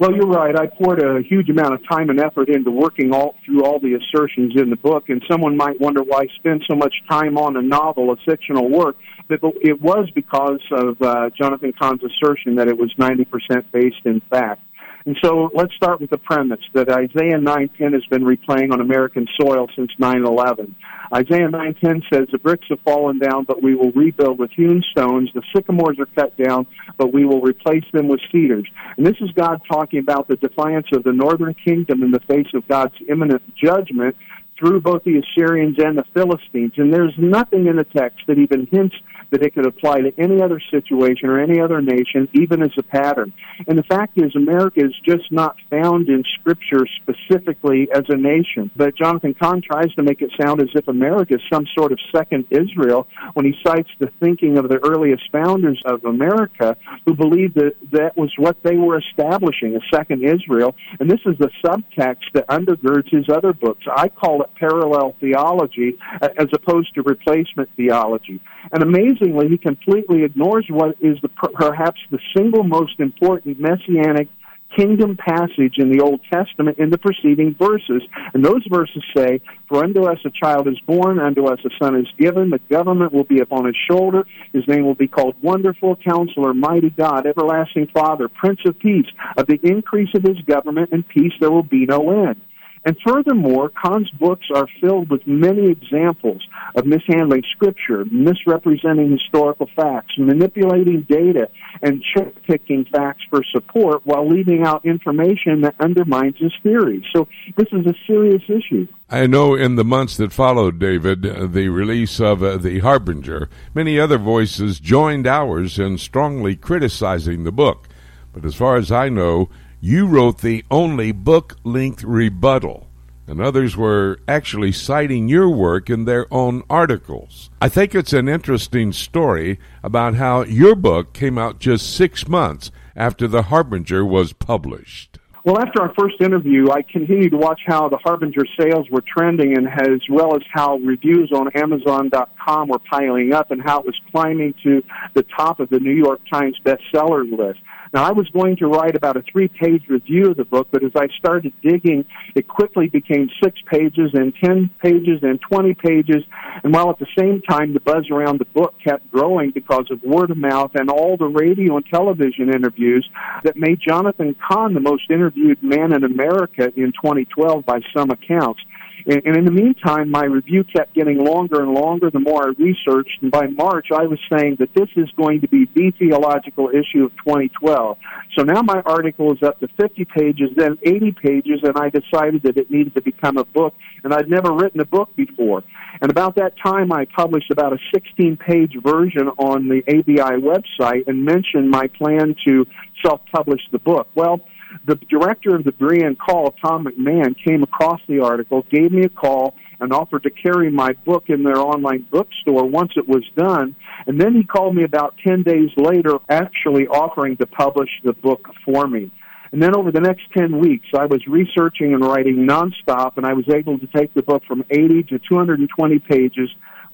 [0.00, 0.58] Well, you're right.
[0.58, 3.94] I poured a huge amount of time and effort into working all through all the
[3.94, 7.56] assertions in the book, and someone might wonder why I spend so much time on
[7.56, 8.96] a novel, a fictional work.
[9.28, 13.26] But it was because of uh, Jonathan Cahn's assertion that it was 90%
[13.70, 14.62] based in fact.
[15.04, 19.26] And so let's start with the premise that Isaiah 9:10 has been replaying on American
[19.40, 20.74] soil since 9/11.
[21.12, 25.30] Isaiah 9:10 says the bricks have fallen down, but we will rebuild with hewn stones.
[25.34, 28.66] The sycamores are cut down, but we will replace them with cedars.
[28.96, 32.52] And this is God talking about the defiance of the northern kingdom in the face
[32.54, 34.16] of God's imminent judgment
[34.58, 36.74] through both the Assyrians and the Philistines.
[36.76, 38.94] And there's nothing in the text that even hints
[39.32, 42.82] that it could apply to any other situation or any other nation, even as a
[42.82, 43.32] pattern.
[43.66, 48.70] And the fact is, America is just not found in Scripture specifically as a nation.
[48.76, 51.98] But Jonathan Cahn tries to make it sound as if America is some sort of
[52.14, 56.76] second Israel when he cites the thinking of the earliest founders of America
[57.06, 60.74] who believed that that was what they were establishing, a second Israel.
[61.00, 63.84] And this is the subtext that undergirds his other books.
[63.90, 68.40] I call it parallel theology uh, as opposed to replacement theology.
[68.70, 74.28] And amazingly, he completely ignores what is the, perhaps the single most important messianic
[74.76, 78.02] kingdom passage in the Old Testament in the preceding verses.
[78.34, 81.96] And those verses say, For unto us a child is born, unto us a son
[81.96, 85.96] is given, the government will be upon his shoulder, his name will be called Wonderful
[85.96, 89.06] Counselor, Mighty God, Everlasting Father, Prince of Peace.
[89.36, 92.40] Of the increase of his government and peace there will be no end.
[92.84, 96.42] And furthermore, Cahn's books are filled with many examples
[96.74, 101.48] of mishandling scripture, misrepresenting historical facts, manipulating data,
[101.80, 107.06] and cherry picking facts for support while leaving out information that undermines his theory.
[107.14, 108.88] So this is a serious issue.
[109.08, 111.22] I know in the months that followed, David,
[111.52, 117.52] the release of uh, The Harbinger, many other voices joined ours in strongly criticizing the
[117.52, 117.88] book.
[118.32, 119.50] But as far as I know,
[119.84, 122.86] you wrote the only book length rebuttal,
[123.26, 127.50] and others were actually citing your work in their own articles.
[127.60, 132.70] I think it's an interesting story about how your book came out just six months
[132.94, 135.18] after The Harbinger was published.
[135.44, 139.58] Well, after our first interview, I continued to watch how the Harbinger sales were trending
[139.58, 143.98] and as well as how reviews on Amazon.com were piling up and how it was
[144.12, 147.58] climbing to the top of the New York Times bestseller list.
[147.92, 150.82] Now, I was going to write about a three page review of the book, but
[150.82, 156.24] as I started digging, it quickly became six pages and 10 pages and 20 pages.
[156.64, 160.02] And while at the same time, the buzz around the book kept growing because of
[160.02, 163.06] word of mouth and all the radio and television interviews
[163.44, 168.62] that made Jonathan Cahn the most interviewed man in America in 2012 by some accounts.
[169.06, 172.52] And, and in the meantime, my review kept getting longer and longer the more I
[172.58, 173.22] researched.
[173.22, 177.04] And by March, I was saying that this is going to be the theological issue
[177.04, 177.98] of 2012.
[178.36, 182.42] So now my article is up to 50 pages, then 80 pages, and I decided
[182.44, 183.74] that it needed to become a book.
[184.04, 185.62] And I'd never written a book before.
[186.00, 191.06] And about that time, I published about a 16 page version on the ABI website
[191.06, 192.66] and mentioned my plan to
[193.04, 194.08] self publish the book.
[194.14, 194.40] Well,
[194.84, 199.08] the director of the Berean Call, Tom McMahon, came across the article, gave me a
[199.08, 203.74] call, and offered to carry my book in their online bookstore once it was done.
[204.06, 208.48] And then he called me about 10 days later, actually offering to publish the book
[208.64, 209.10] for me.
[209.50, 213.34] And then over the next 10 weeks, I was researching and writing nonstop, and I
[213.34, 216.48] was able to take the book from 80 to 220 pages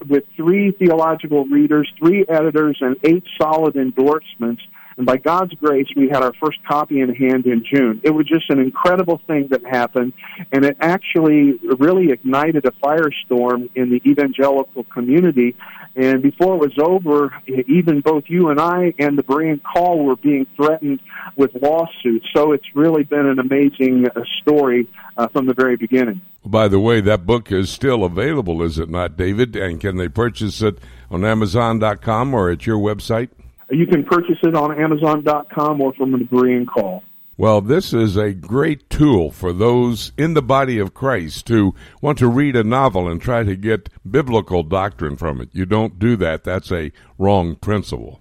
[0.09, 4.63] with three theological readers, three editors, and eight solid endorsements.
[4.99, 8.01] And by God's grace, we had our first copy in hand in June.
[8.03, 10.13] It was just an incredible thing that happened,
[10.51, 15.55] and it actually really ignited a firestorm in the evangelical community.
[15.95, 20.17] And before it was over, even both you and I and the Berean Call were
[20.17, 21.01] being threatened
[21.37, 22.27] with lawsuits.
[22.35, 26.23] So it's really been an amazing uh, story uh, from the very beginning.
[26.45, 29.55] By the way, that book is still available, is it not, David?
[29.55, 30.79] And can they purchase it
[31.09, 33.29] on Amazon.com or at your website?
[33.71, 37.03] You can purchase it on Amazon.com or from the Berean Call.
[37.37, 42.19] Well, this is a great tool for those in the body of Christ who want
[42.19, 45.49] to read a novel and try to get biblical doctrine from it.
[45.53, 46.43] You don't do that.
[46.43, 48.21] That's a wrong principle.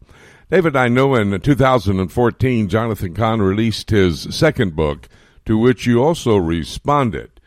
[0.52, 5.10] David, I know in 2014, Jonathan Cahn released his second book,
[5.46, 7.42] to which you also responded,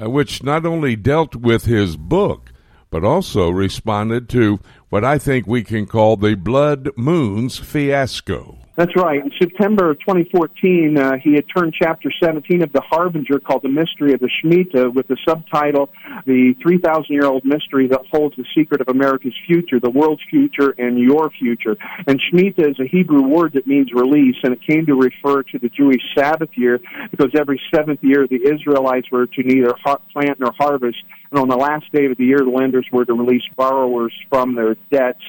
[0.00, 2.52] uh, which not only dealt with his book,
[2.90, 8.58] but also responded to what I think we can call the Blood Moons fiasco.
[8.78, 9.20] That's right.
[9.20, 13.68] In September of 2014, uh, he had turned chapter 17 of The Harbinger called The
[13.68, 15.90] Mystery of the Shemitah with the subtitle,
[16.26, 20.76] The 3,000 Year Old Mystery That Holds the Secret of America's Future, the World's Future,
[20.78, 21.76] and Your Future.
[22.06, 25.58] And Shemitah is a Hebrew word that means release, and it came to refer to
[25.58, 26.78] the Jewish Sabbath year
[27.10, 29.74] because every seventh year the Israelites were to neither
[30.12, 30.98] plant nor harvest.
[31.32, 34.54] And on the last day of the year, the lenders were to release borrowers from
[34.54, 35.20] their debts.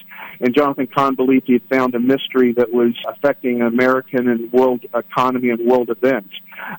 [0.41, 4.85] And Jonathan Cahn believed he had found a mystery that was affecting American and world
[4.93, 6.29] economy and world events.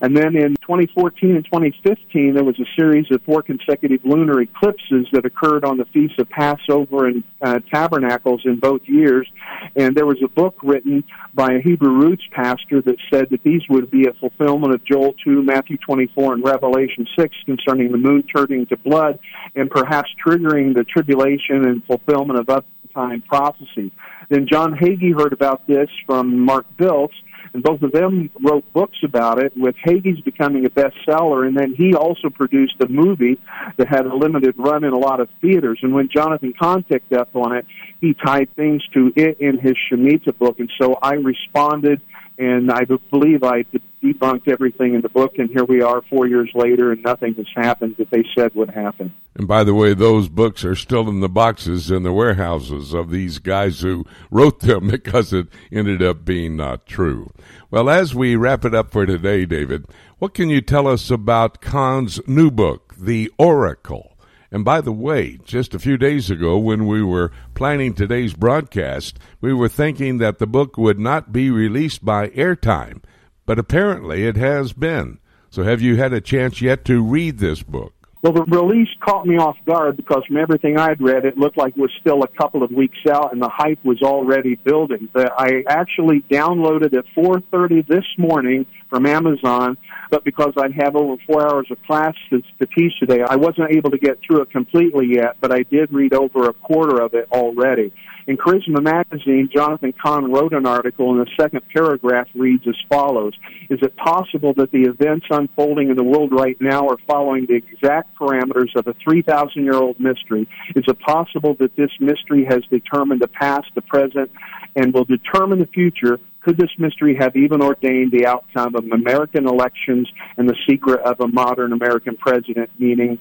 [0.00, 5.06] And then in 2014 and 2015, there was a series of four consecutive lunar eclipses
[5.12, 9.28] that occurred on the feasts of Passover and uh, Tabernacles in both years.
[9.76, 11.04] And there was a book written
[11.34, 15.14] by a Hebrew roots pastor that said that these would be a fulfillment of Joel
[15.24, 19.18] 2, Matthew 24, and Revelation 6 concerning the moon turning to blood
[19.54, 23.92] and perhaps triggering the tribulation and fulfillment of up time prophecy.
[24.28, 27.14] Then John Hagee heard about this from Mark Biltz,
[27.52, 31.74] and both of them wrote books about it, with Hagee's becoming a bestseller, and then
[31.74, 33.40] he also produced a movie
[33.76, 35.80] that had a limited run in a lot of theaters.
[35.82, 37.66] And when Jonathan Cahn picked up on it,
[38.00, 42.00] he tied things to it in his Shemitah book, and so I responded
[42.40, 43.66] and I believe I
[44.02, 47.46] debunked everything in the book, and here we are four years later, and nothing has
[47.54, 49.12] happened that they said would happen.
[49.34, 53.10] And by the way, those books are still in the boxes in the warehouses of
[53.10, 57.30] these guys who wrote them because it ended up being not true.
[57.70, 59.84] Well, as we wrap it up for today, David,
[60.18, 64.09] what can you tell us about Cahn's new book, The Oracle?
[64.52, 69.18] And by the way, just a few days ago, when we were planning today's broadcast,
[69.40, 73.02] we were thinking that the book would not be released by airtime,
[73.46, 75.18] but apparently it has been.
[75.50, 77.99] So, have you had a chance yet to read this book?
[78.22, 81.74] Well, the release caught me off guard because from everything I'd read, it looked like
[81.74, 85.08] it was still a couple of weeks out, and the hype was already building.
[85.10, 89.78] But I actually downloaded at 4:30 this morning from Amazon,
[90.10, 93.90] but because I'd have over four hours of classes to teach today, I wasn't able
[93.92, 95.36] to get through it completely yet.
[95.40, 97.90] But I did read over a quarter of it already.
[98.26, 103.32] In Charisma Magazine, Jonathan Cahn wrote an article, and the second paragraph reads as follows
[103.70, 107.54] Is it possible that the events unfolding in the world right now are following the
[107.54, 110.48] exact parameters of a 3,000 year old mystery?
[110.76, 114.30] Is it possible that this mystery has determined the past, the present,
[114.76, 116.18] and will determine the future?
[116.42, 121.20] Could this mystery have even ordained the outcome of American elections and the secret of
[121.20, 123.18] a modern American president, meaning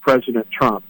[0.00, 0.84] President Trump?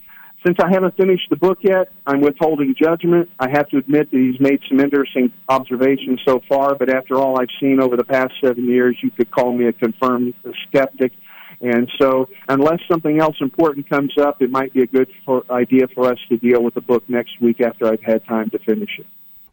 [0.45, 3.29] Since I haven't finished the book yet, I'm withholding judgment.
[3.39, 7.39] I have to admit that he's made some interesting observations so far, but after all
[7.39, 10.33] I've seen over the past seven years, you could call me a confirmed
[10.67, 11.13] skeptic.
[11.61, 15.87] And so, unless something else important comes up, it might be a good for, idea
[15.95, 18.99] for us to deal with the book next week after I've had time to finish
[18.99, 19.05] it.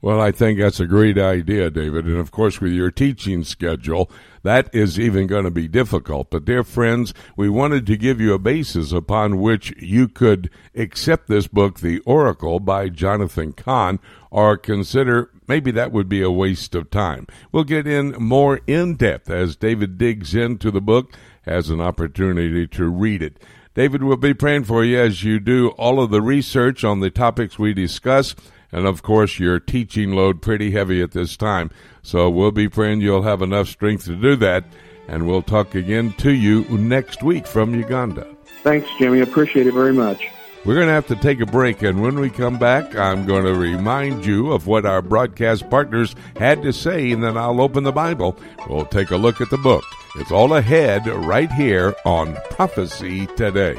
[0.02, 2.06] Well, I think that's a great idea, David.
[2.06, 4.10] And of course, with your teaching schedule,
[4.42, 6.30] that is even going to be difficult.
[6.30, 11.28] But, dear friends, we wanted to give you a basis upon which you could accept
[11.28, 13.98] this book, The Oracle by Jonathan Cahn,
[14.30, 17.26] or consider maybe that would be a waste of time.
[17.52, 22.66] We'll get in more in depth as David digs into the book, has an opportunity
[22.68, 23.42] to read it.
[23.74, 27.10] David will be praying for you as you do all of the research on the
[27.10, 28.34] topics we discuss
[28.72, 31.70] and of course, your teaching load pretty heavy at this time.
[32.02, 34.64] So we'll be praying you'll have enough strength to do that.
[35.08, 38.26] And we'll talk again to you next week from Uganda.
[38.62, 39.20] Thanks, Jimmy.
[39.20, 40.28] Appreciate it very much.
[40.64, 43.44] We're going to have to take a break, and when we come back, I'm going
[43.44, 47.82] to remind you of what our broadcast partners had to say, and then I'll open
[47.82, 48.38] the Bible.
[48.68, 49.84] We'll take a look at the book.
[50.16, 53.78] It's all ahead right here on Prophecy Today.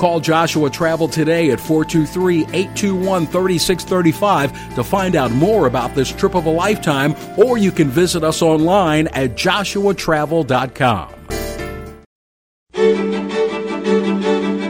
[0.00, 6.34] Call Joshua Travel today at 423 821 3635 to find out more about this trip
[6.34, 11.14] of a lifetime, or you can visit us online at joshuatravel.com.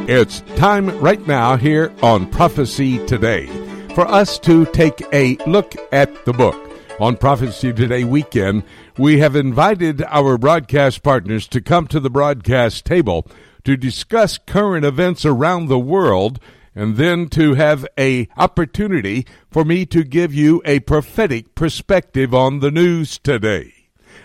[0.09, 3.47] It's time right now here on Prophecy Today
[3.95, 6.57] for us to take a look at the book.
[6.99, 8.65] On Prophecy Today weekend,
[8.99, 13.29] we have invited our broadcast partners to come to the broadcast table
[13.65, 16.41] to discuss current events around the world
[16.75, 22.61] and then to have a opportunity for me to give you a prophetic perspective on
[22.61, 23.73] the news today.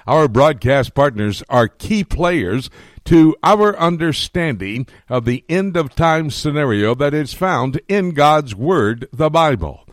[0.07, 2.69] Our broadcast partners are key players
[3.05, 9.07] to our understanding of the end of time scenario that is found in God's Word,
[9.11, 9.84] the Bible.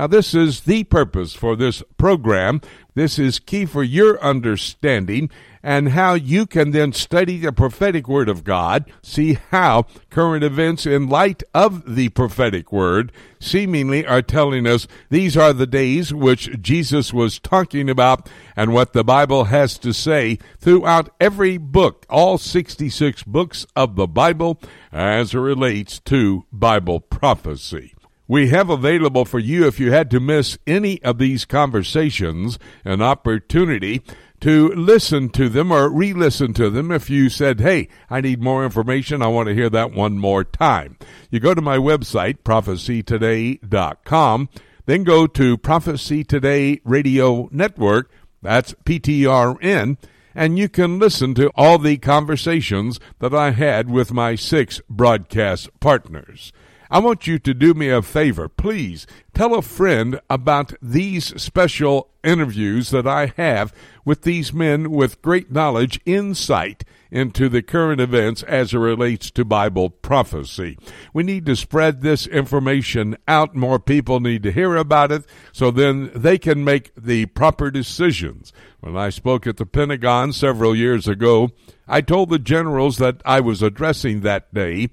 [0.00, 2.62] Now, this is the purpose for this program.
[2.94, 5.28] This is key for your understanding
[5.62, 10.86] and how you can then study the prophetic word of God, see how current events
[10.86, 16.62] in light of the prophetic word seemingly are telling us these are the days which
[16.62, 22.38] Jesus was talking about and what the Bible has to say throughout every book, all
[22.38, 27.92] 66 books of the Bible as it relates to Bible prophecy
[28.30, 33.02] we have available for you if you had to miss any of these conversations an
[33.02, 34.02] opportunity
[34.38, 38.40] to listen to them or re listen to them if you said, Hey, I need
[38.40, 39.20] more information.
[39.20, 40.96] I want to hear that one more time.
[41.28, 44.48] You go to my website, prophecytoday.com,
[44.86, 48.12] then go to Prophecy Today Radio Network.
[48.42, 49.96] That's PTRN
[50.36, 55.68] and you can listen to all the conversations that I had with my six broadcast
[55.80, 56.52] partners.
[56.92, 58.48] I want you to do me a favor.
[58.48, 63.72] Please tell a friend about these special interviews that I have
[64.04, 69.44] with these men with great knowledge, insight into the current events as it relates to
[69.44, 70.76] Bible prophecy.
[71.12, 73.54] We need to spread this information out.
[73.54, 78.52] More people need to hear about it so then they can make the proper decisions.
[78.80, 81.50] When I spoke at the Pentagon several years ago,
[81.86, 84.88] I told the generals that I was addressing that day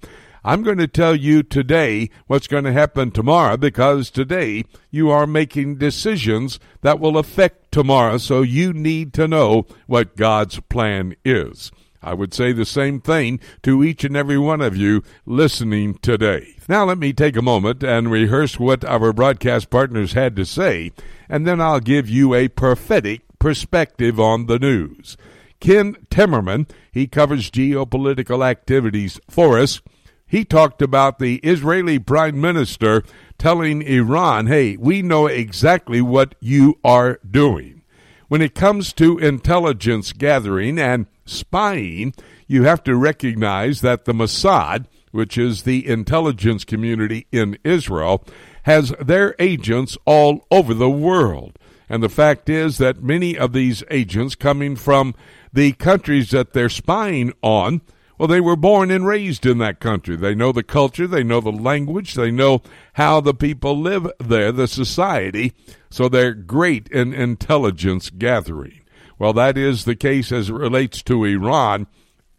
[0.48, 5.28] I'm going to tell you today what's going to happen tomorrow because today you are
[5.28, 11.70] making decisions that will affect tomorrow, so you need to know what God's plan is.
[12.02, 16.56] I would say the same thing to each and every one of you listening today.
[16.70, 20.94] Now, let me take a moment and rehearse what our broadcast partners had to say,
[21.28, 25.18] and then I'll give you a prophetic perspective on the news.
[25.60, 29.82] Ken Timmerman, he covers geopolitical activities for us
[30.28, 33.04] he talked about the Israeli prime minister
[33.38, 37.82] telling Iran, hey, we know exactly what you are doing.
[38.28, 42.14] When it comes to intelligence gathering and spying,
[42.46, 48.26] you have to recognize that the Mossad, which is the intelligence community in Israel,
[48.64, 51.58] has their agents all over the world.
[51.90, 55.16] And the fact is that many of these agents coming from
[55.54, 57.82] the countries that they're spying on
[58.18, 60.16] well, they were born and raised in that country.
[60.16, 62.62] They know the culture, they know the language, they know
[62.94, 65.54] how the people live there, the society,
[65.90, 68.82] so they're great in intelligence gathering.
[69.20, 71.88] Well, that is the case as it relates to Iran.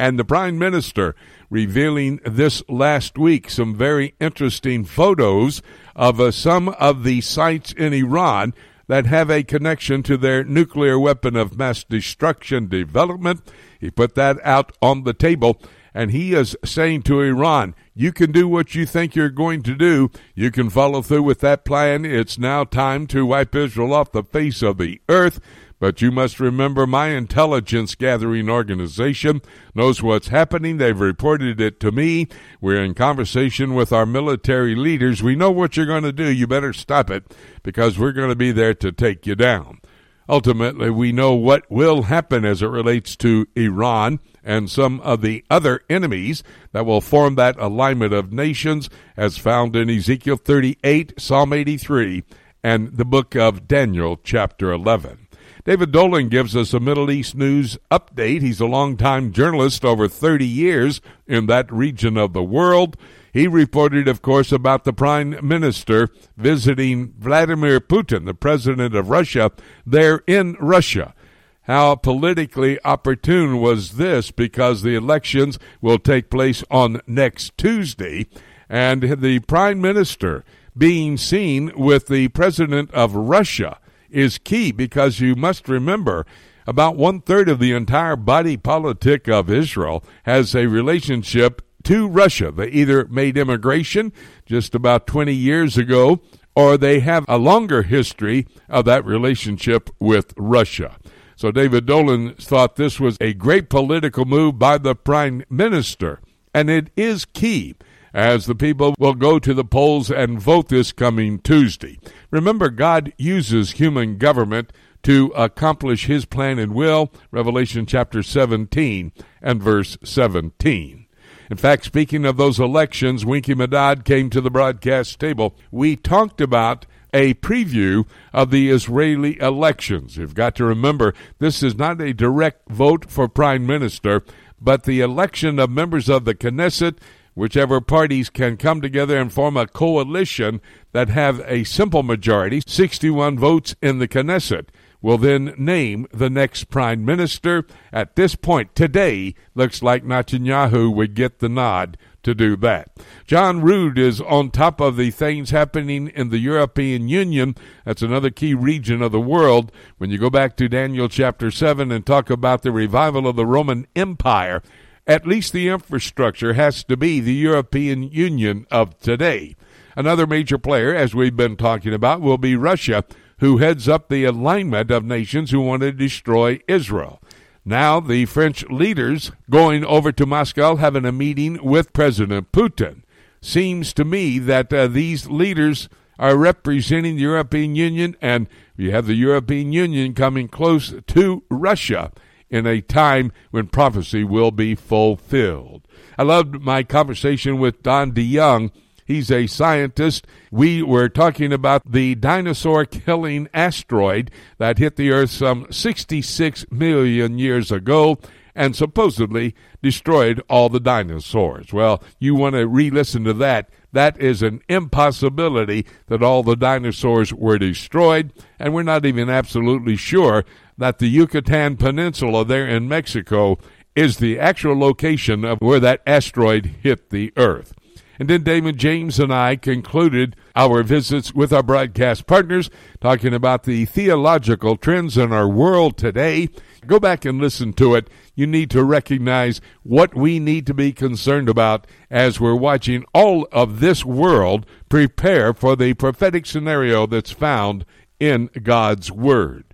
[0.01, 1.17] And the Prime Minister
[1.51, 5.61] revealing this last week some very interesting photos
[5.97, 8.55] of uh, some of the sites in Iran
[8.87, 13.41] that have a connection to their nuclear weapon of mass destruction development
[13.79, 15.61] he put that out on the table,
[15.95, 19.75] and he is saying to Iran, you can do what you think you're going to
[19.75, 20.11] do.
[20.35, 22.05] You can follow through with that plan.
[22.05, 25.41] It's now time to wipe Israel off the face of the earth.
[25.81, 29.41] But you must remember my intelligence gathering organization
[29.75, 30.77] knows what's happening.
[30.77, 32.27] They've reported it to me.
[32.61, 35.23] We're in conversation with our military leaders.
[35.23, 36.33] We know what you're going to do.
[36.33, 37.33] You better stop it
[37.63, 39.81] because we're going to be there to take you down.
[40.29, 45.45] Ultimately, we know what will happen as it relates to Iran and some of the
[45.51, 46.43] other enemies
[46.73, 52.25] that will form that alignment of nations as found in Ezekiel 38, Psalm 83,
[52.63, 55.29] and the book of Daniel, chapter 11.
[55.65, 58.41] David Dolan gives us a Middle East news update.
[58.41, 62.97] He's a longtime journalist, over 30 years in that region of the world.
[63.39, 69.53] He reported, of course, about the prime minister visiting Vladimir Putin, the president of Russia,
[69.87, 71.15] there in Russia.
[71.63, 78.27] How politically opportune was this because the elections will take place on next Tuesday,
[78.69, 80.45] and the prime minister
[80.77, 83.79] being seen with the president of Russia
[84.11, 86.27] is key because you must remember
[86.67, 92.51] about one third of the entire body politic of Israel has a relationship to Russia.
[92.51, 94.13] They either made immigration
[94.47, 96.21] just about 20 years ago
[96.59, 100.97] or they have a longer history of that relationship with Russia.
[101.37, 106.21] So David Dolan thought this was a great political move by the prime minister,
[106.53, 107.77] and it is key
[108.13, 112.01] as the people will go to the polls and vote this coming Tuesday.
[112.33, 114.73] Remember, God uses human government
[115.05, 121.07] to accomplish his plan and will, Revelation chapter 17 and verse 17.
[121.51, 125.57] In fact, speaking of those elections, Winky Medad came to the broadcast table.
[125.71, 126.85] We talked about
[127.15, 130.19] a preview of the Israeli elections.
[130.19, 134.23] You've got to remember, this is not a direct vote for prime minister,
[134.61, 136.99] but the election of members of the Knesset
[137.39, 140.61] whichever parties can come together and form a coalition
[140.91, 144.67] that have a simple majority, 61 votes in the Knesset,
[145.01, 147.65] will then name the next prime minister.
[147.93, 152.91] At this point, today, looks like Netanyahu would get the nod to do that.
[153.27, 157.55] John Rood is on top of the things happening in the European Union.
[157.85, 159.73] That's another key region of the world.
[159.99, 163.47] When you go back to Daniel chapter 7 and talk about the revival of the
[163.47, 164.63] Roman Empire,
[165.07, 169.57] at least the infrastructure has to be the European Union of today.
[169.97, 173.05] Another major player, as we've been talking about, will be Russia,
[173.39, 177.21] who heads up the alignment of nations who want to destroy Israel.
[177.65, 183.03] Now, the French leaders going over to Moscow having a meeting with President Putin.
[183.41, 185.89] Seems to me that uh, these leaders
[186.19, 192.11] are representing the European Union, and you have the European Union coming close to Russia
[192.51, 195.87] in a time when prophecy will be fulfilled.
[196.17, 198.73] I loved my conversation with Don DeYoung.
[199.09, 200.27] He's a scientist.
[200.51, 207.39] We were talking about the dinosaur killing asteroid that hit the Earth some 66 million
[207.39, 208.19] years ago
[208.55, 211.73] and supposedly destroyed all the dinosaurs.
[211.73, 213.71] Well, you want to re listen to that.
[213.93, 219.97] That is an impossibility that all the dinosaurs were destroyed, and we're not even absolutely
[219.97, 220.45] sure
[220.77, 223.57] that the Yucatan Peninsula there in Mexico
[223.97, 227.73] is the actual location of where that asteroid hit the Earth.
[228.19, 232.69] And then Damon James and I concluded our visits with our broadcast partners,
[233.01, 236.49] talking about the theological trends in our world today.
[236.87, 238.09] Go back and listen to it.
[238.35, 243.47] You need to recognize what we need to be concerned about as we're watching all
[243.53, 247.85] of this world prepare for the prophetic scenario that's found
[248.19, 249.68] in God's Word.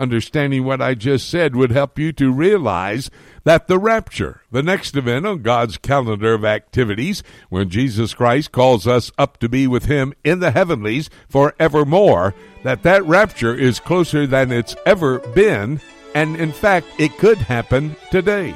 [0.00, 3.10] Understanding what I just said would help you to realize
[3.44, 8.86] that the rapture, the next event on God's calendar of activities, when Jesus Christ calls
[8.86, 14.26] us up to be with him in the heavenlies forevermore, that that rapture is closer
[14.26, 15.82] than it's ever been,
[16.14, 18.54] and in fact, it could happen today.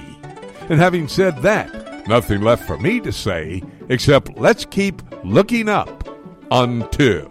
[0.71, 6.09] And having said that, nothing left for me to say except let's keep looking up
[6.51, 7.31] until.